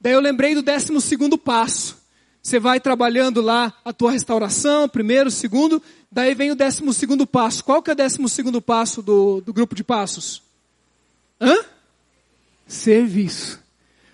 [0.00, 1.98] Daí eu lembrei do décimo segundo passo.
[2.42, 7.64] Você vai trabalhando lá a tua restauração, primeiro, segundo, daí vem o décimo segundo passo.
[7.64, 10.42] Qual que é o décimo segundo passo do, do grupo de passos?
[11.40, 11.54] Hã?
[12.70, 13.60] Serviço.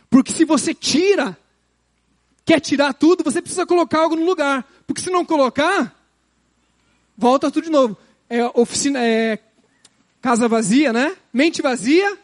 [0.09, 1.37] Porque se você tira,
[2.45, 4.67] quer tirar tudo, você precisa colocar algo no lugar.
[4.87, 5.95] Porque se não colocar,
[7.17, 7.97] volta tudo de novo.
[8.29, 9.39] É oficina, é
[10.21, 11.17] casa vazia, né?
[11.33, 12.19] Mente vazia,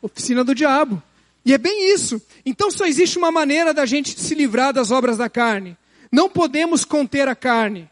[0.00, 1.02] oficina do diabo.
[1.44, 2.20] E é bem isso.
[2.44, 5.76] Então só existe uma maneira da gente se livrar das obras da carne.
[6.12, 7.90] Não podemos conter a carne.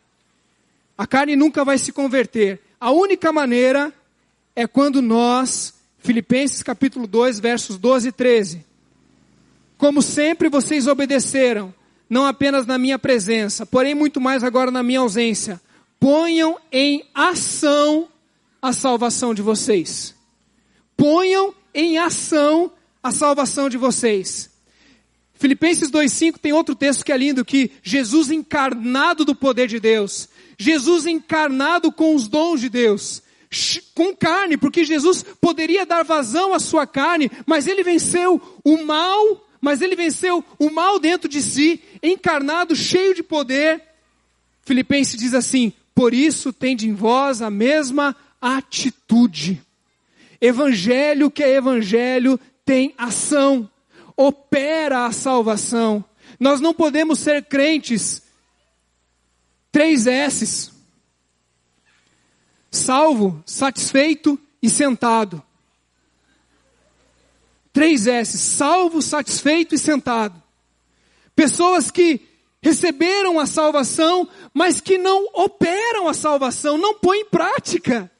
[0.97, 2.61] A carne nunca vai se converter.
[2.81, 3.93] A única maneira
[4.55, 8.65] é quando nós Filipenses capítulo 2, versos 12 e 13.
[9.77, 11.75] Como sempre vocês obedeceram,
[12.09, 15.61] não apenas na minha presença, porém muito mais agora na minha ausência.
[16.01, 18.09] Ponham em ação
[18.63, 20.15] a salvação de vocês.
[20.97, 22.73] Ponham em ação
[23.03, 24.51] a salvação de vocês.
[25.35, 30.29] Filipenses 2,5 tem outro texto que é lindo, que Jesus encarnado do poder de Deus,
[30.59, 33.23] Jesus encarnado com os dons de Deus,
[33.95, 39.47] com carne, porque Jesus poderia dar vazão à sua carne, mas ele venceu o mal,
[39.61, 43.83] mas ele venceu o mal dentro de si, encarnado, cheio de poder.
[44.63, 49.61] Filipenses diz assim: por isso tende em vós a mesma atitude.
[50.41, 53.69] Evangelho que é evangelho tem ação,
[54.17, 56.05] opera a salvação.
[56.39, 58.23] Nós não podemos ser crentes
[59.73, 60.78] três S's.
[62.71, 65.43] Salvo, satisfeito e sentado.
[67.73, 68.41] Três S's.
[68.41, 70.43] Salvo, satisfeito e sentado.
[71.35, 72.21] Pessoas que
[72.61, 78.11] receberam a salvação, mas que não operam a salvação, não põem em prática.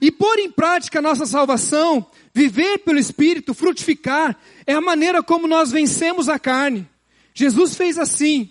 [0.00, 5.46] E pôr em prática a nossa salvação, viver pelo Espírito, frutificar, é a maneira como
[5.46, 6.88] nós vencemos a carne.
[7.34, 8.50] Jesus fez assim.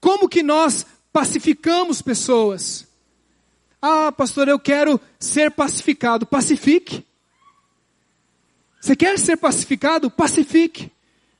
[0.00, 2.86] Como que nós pacificamos pessoas?
[3.80, 6.26] Ah, pastor, eu quero ser pacificado.
[6.26, 7.04] Pacifique.
[8.80, 10.10] Você quer ser pacificado?
[10.10, 10.90] Pacifique.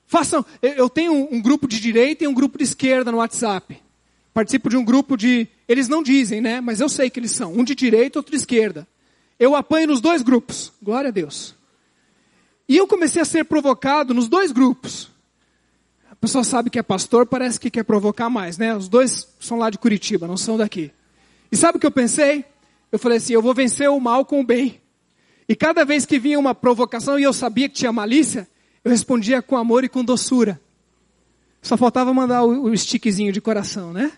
[0.06, 0.44] Façam.
[0.62, 3.80] Eu tenho um grupo de direita e um grupo de esquerda no WhatsApp.
[4.32, 5.46] Participo de um grupo de.
[5.68, 6.60] Eles não dizem, né?
[6.60, 7.52] Mas eu sei que eles são.
[7.52, 8.86] Um de direita, outro de esquerda.
[9.38, 10.72] Eu apanho nos dois grupos.
[10.82, 11.54] Glória a Deus.
[12.68, 15.10] E eu comecei a ser provocado nos dois grupos.
[16.10, 18.74] A pessoa sabe que é pastor, parece que quer provocar mais, né?
[18.76, 20.92] Os dois são lá de Curitiba, não são daqui.
[21.50, 22.44] E sabe o que eu pensei?
[22.92, 24.80] Eu falei assim: eu vou vencer o mal com o bem.
[25.48, 28.48] E cada vez que vinha uma provocação e eu sabia que tinha malícia,
[28.84, 30.60] eu respondia com amor e com doçura.
[31.60, 34.12] Só faltava mandar o, stickzinho de coração, né?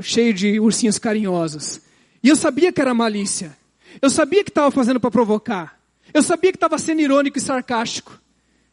[0.00, 1.80] Cheio de ursinhos carinhosos.
[2.22, 3.56] E eu sabia que era malícia.
[4.00, 5.78] Eu sabia que estava fazendo para provocar.
[6.14, 8.18] Eu sabia que estava sendo irônico e sarcástico.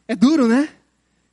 [0.08, 0.68] É duro, né?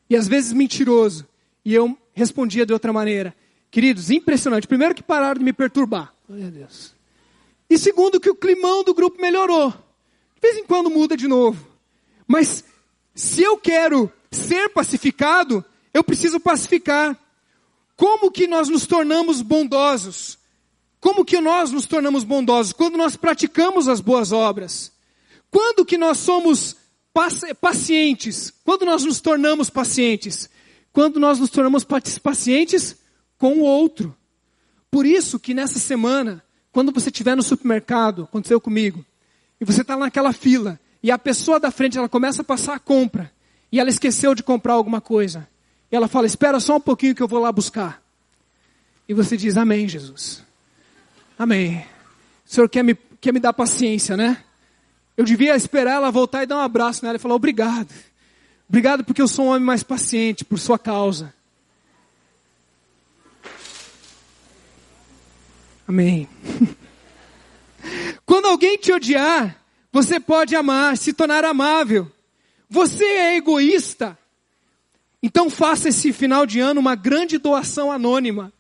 [0.10, 1.26] E às vezes mentiroso.
[1.64, 3.34] E eu respondia de outra maneira.
[3.72, 4.68] Queridos, impressionante.
[4.68, 6.14] Primeiro que pararam de me perturbar.
[6.28, 6.94] Glória a Deus.
[7.70, 9.70] E segundo que o climão do grupo melhorou.
[9.70, 11.66] De vez em quando muda de novo.
[12.28, 12.66] Mas
[13.16, 15.64] se eu quero ser pacificado,
[15.94, 17.18] eu preciso pacificar.
[17.96, 20.38] Como que nós nos tornamos bondosos?
[21.00, 22.74] Como que nós nos tornamos bondosos?
[22.74, 24.92] Quando nós praticamos as boas obras.
[25.50, 26.76] Quando que nós somos
[27.62, 28.54] pacientes?
[28.66, 30.50] Quando nós nos tornamos pacientes?
[30.92, 32.98] Quando nós nos tornamos pacientes
[33.38, 34.17] com o outro.
[34.90, 39.06] Por isso que nessa semana, quando você estiver no supermercado, aconteceu comigo,
[39.60, 42.80] e você está naquela fila, e a pessoa da frente ela começa a passar a
[42.80, 43.32] compra,
[43.72, 45.48] e ela esqueceu de comprar alguma coisa.
[45.92, 48.02] E ela fala: Espera só um pouquinho que eu vou lá buscar.
[49.08, 50.44] E você diz: Amém, Jesus.
[51.38, 51.86] Amém.
[52.46, 54.44] O Senhor quer me, quer me dar paciência, né?
[55.16, 57.94] Eu devia esperar ela voltar e dar um abraço nela e falar: Obrigado.
[58.70, 61.34] Obrigado porque eu sou um homem mais paciente por sua causa.
[65.88, 66.28] Amém.
[68.26, 72.12] Quando alguém te odiar, você pode amar, se tornar amável.
[72.70, 74.18] Você é egoísta.
[75.24, 78.52] Então faça esse final de ano uma grande doação anônima.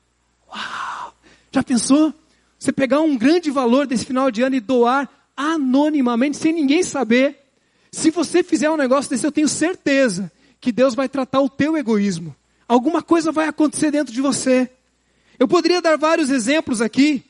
[0.49, 1.13] Uau!
[1.51, 2.13] Já pensou?
[2.57, 7.39] Você pegar um grande valor desse final de ano e doar anonimamente, sem ninguém saber.
[7.91, 11.77] Se você fizer um negócio desse, eu tenho certeza que Deus vai tratar o teu
[11.77, 12.35] egoísmo.
[12.67, 14.69] Alguma coisa vai acontecer dentro de você.
[15.39, 17.23] Eu poderia dar vários exemplos aqui.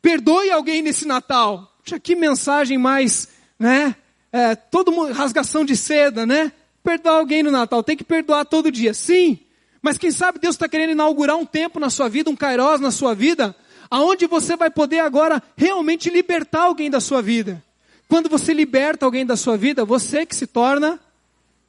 [0.00, 1.70] Perdoe alguém nesse Natal.
[1.82, 3.96] Puxa, que mensagem mais, né?
[4.32, 6.52] É, todo mundo, rasgação de seda, né?
[6.82, 8.94] Perdoar alguém no Natal, tem que perdoar todo dia.
[8.94, 9.38] Sim,
[9.82, 12.90] mas quem sabe Deus está querendo inaugurar um tempo na sua vida, um kairos na
[12.90, 13.54] sua vida,
[13.90, 17.62] aonde você vai poder agora realmente libertar alguém da sua vida.
[18.08, 20.98] Quando você liberta alguém da sua vida, você que se torna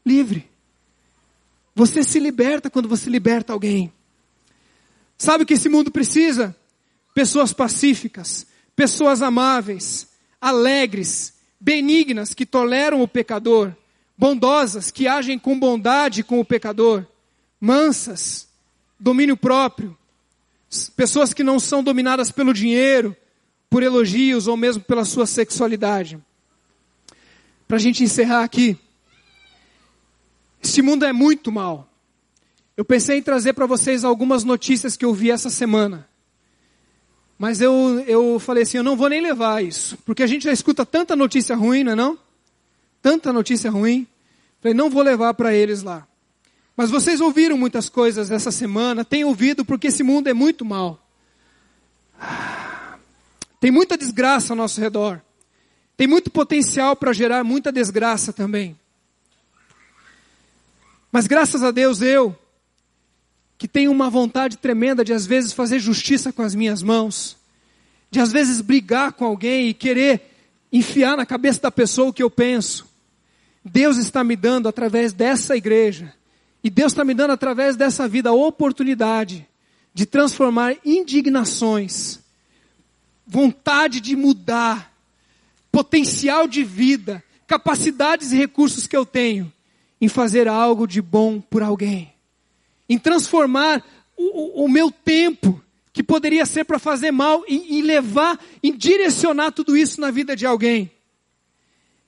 [0.06, 0.50] livre.
[1.76, 3.92] Você se liberta quando você liberta alguém.
[5.22, 6.56] Sabe o que esse mundo precisa?
[7.14, 10.08] Pessoas pacíficas, pessoas amáveis,
[10.42, 13.72] alegres, benignas que toleram o pecador,
[14.18, 17.06] bondosas que agem com bondade com o pecador,
[17.60, 18.48] mansas,
[19.00, 19.96] domínio próprio,
[20.96, 23.16] pessoas que não são dominadas pelo dinheiro,
[23.70, 26.18] por elogios ou mesmo pela sua sexualidade.
[27.68, 28.76] Para a gente encerrar aqui,
[30.64, 31.91] esse mundo é muito mal.
[32.82, 36.10] Eu pensei em trazer para vocês algumas notícias que eu vi essa semana.
[37.38, 40.00] Mas eu, eu falei assim, eu não vou nem levar isso.
[40.04, 42.18] Porque a gente já escuta tanta notícia ruim, não é não?
[43.00, 44.08] Tanta notícia ruim.
[44.60, 46.08] Falei, não vou levar para eles lá.
[46.76, 51.08] Mas vocês ouviram muitas coisas essa semana, têm ouvido porque esse mundo é muito mal.
[53.60, 55.22] Tem muita desgraça ao nosso redor.
[55.96, 58.76] tem muito potencial para gerar muita desgraça também.
[61.12, 62.36] Mas graças a Deus eu,
[63.62, 67.38] que tenho uma vontade tremenda de às vezes fazer justiça com as minhas mãos,
[68.10, 70.34] de às vezes brigar com alguém e querer
[70.74, 72.88] enfiar na cabeça da pessoa o que eu penso.
[73.64, 76.12] Deus está me dando através dessa igreja,
[76.64, 79.48] e Deus está me dando através dessa vida a oportunidade
[79.94, 82.18] de transformar indignações,
[83.28, 84.92] vontade de mudar,
[85.72, 89.54] potencial de vida, capacidades e recursos que eu tenho
[90.02, 92.12] em fazer algo de bom por alguém,
[92.92, 93.82] em transformar
[94.18, 95.64] o, o, o meu tempo
[95.94, 100.36] que poderia ser para fazer mal e, e levar, em direcionar tudo isso na vida
[100.36, 100.92] de alguém.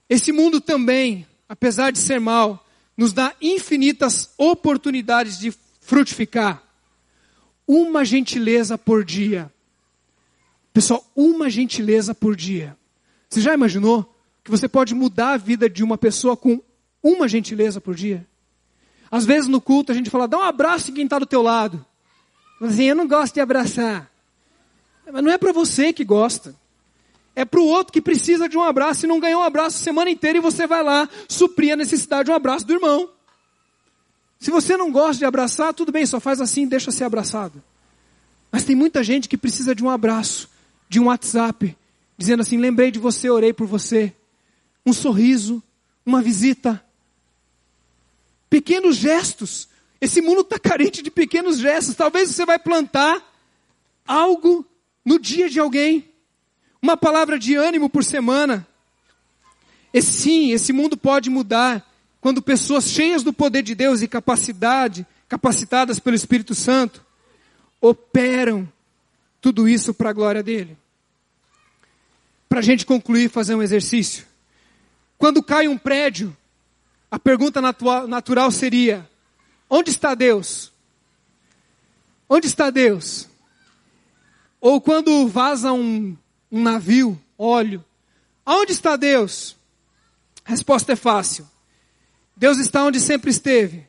[0.10, 2.68] Esse mundo também, apesar de ser mal,
[2.98, 6.62] nos dá infinitas oportunidades de frutificar.
[7.66, 9.50] Uma gentileza por dia.
[10.74, 12.76] Pessoal, uma gentileza por dia.
[13.30, 14.14] Você já imaginou
[14.44, 16.62] que você pode mudar a vida de uma pessoa com
[17.02, 18.28] uma gentileza por dia?
[19.14, 21.44] Às vezes no culto a gente fala, dá um abraço em quem está do teu
[21.44, 21.86] lado.
[22.60, 24.10] Assim, eu não gosto de abraçar.
[25.06, 26.56] Mas não é para você que gosta.
[27.36, 29.84] É para o outro que precisa de um abraço e não ganhou um abraço a
[29.84, 33.08] semana inteira e você vai lá suprir a necessidade de um abraço do irmão.
[34.40, 37.62] Se você não gosta de abraçar, tudo bem, só faz assim, deixa ser abraçado.
[38.52, 40.50] Mas tem muita gente que precisa de um abraço,
[40.90, 41.78] de um WhatsApp,
[42.18, 44.12] dizendo assim: lembrei de você, orei por você.
[44.84, 45.62] Um sorriso,
[46.04, 46.84] uma visita.
[48.54, 49.68] Pequenos gestos
[50.04, 51.96] esse mundo está carente de pequenos gestos.
[51.96, 53.24] Talvez você vai plantar
[54.06, 54.64] algo
[55.04, 56.10] no dia de alguém.
[56.82, 58.68] Uma palavra de ânimo por semana.
[59.94, 61.90] E sim, esse mundo pode mudar
[62.20, 67.02] quando pessoas cheias do poder de Deus e capacidade, capacitadas pelo Espírito Santo,
[67.80, 68.70] operam
[69.40, 70.78] tudo isso para a glória dele.
[72.50, 74.26] Para a gente concluir, fazer um exercício.
[75.18, 76.36] Quando cai um prédio,
[77.14, 79.08] a pergunta natural seria:
[79.70, 80.72] Onde está Deus?
[82.28, 83.30] Onde está Deus?
[84.60, 86.18] Ou quando vaza um,
[86.52, 87.86] um navio, óleo,
[88.44, 89.56] aonde está Deus?
[90.44, 91.48] A resposta é fácil.
[92.36, 93.86] Deus está onde sempre esteve,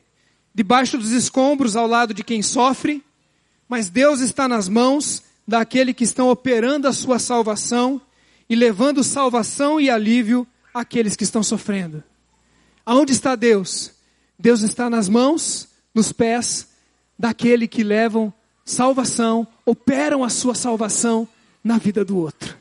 [0.53, 3.03] debaixo dos escombros ao lado de quem sofre,
[3.67, 7.99] mas Deus está nas mãos daquele que estão operando a sua salvação
[8.47, 12.03] e levando salvação e alívio àqueles que estão sofrendo.
[12.85, 13.91] Aonde está Deus?
[14.37, 16.67] Deus está nas mãos nos pés
[17.17, 18.33] daquele que levam
[18.65, 21.27] salvação, operam a sua salvação
[21.63, 22.57] na vida do outro.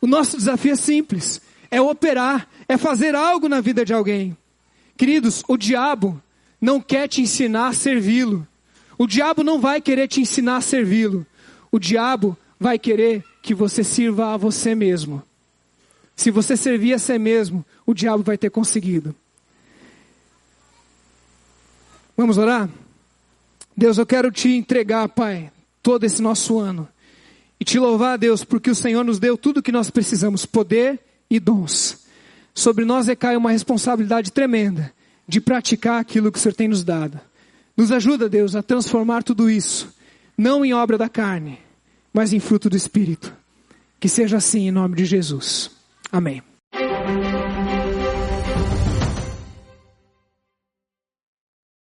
[0.00, 1.40] O nosso desafio é simples,
[1.70, 4.36] é operar, é fazer algo na vida de alguém.
[4.96, 6.20] Queridos, o diabo
[6.60, 8.46] não quer te ensinar a servi-lo.
[8.98, 11.26] O diabo não vai querer te ensinar a servi-lo.
[11.70, 15.22] O diabo vai querer que você sirva a você mesmo.
[16.14, 19.14] Se você servir a si mesmo, o diabo vai ter conseguido.
[22.16, 22.68] Vamos orar?
[23.76, 25.52] Deus, eu quero te entregar, Pai,
[25.82, 26.88] todo esse nosso ano.
[27.60, 30.98] E te louvar, Deus, porque o Senhor nos deu tudo o que nós precisamos, poder
[31.30, 32.06] e dons.
[32.54, 34.92] Sobre nós recai uma responsabilidade tremenda
[35.28, 37.20] de praticar aquilo que o Senhor tem nos dado.
[37.76, 39.94] Nos ajuda, Deus, a transformar tudo isso,
[40.36, 41.58] não em obra da carne,
[42.12, 43.34] mas em fruto do Espírito.
[44.00, 45.70] Que seja assim em nome de Jesus.
[46.10, 46.42] Amém.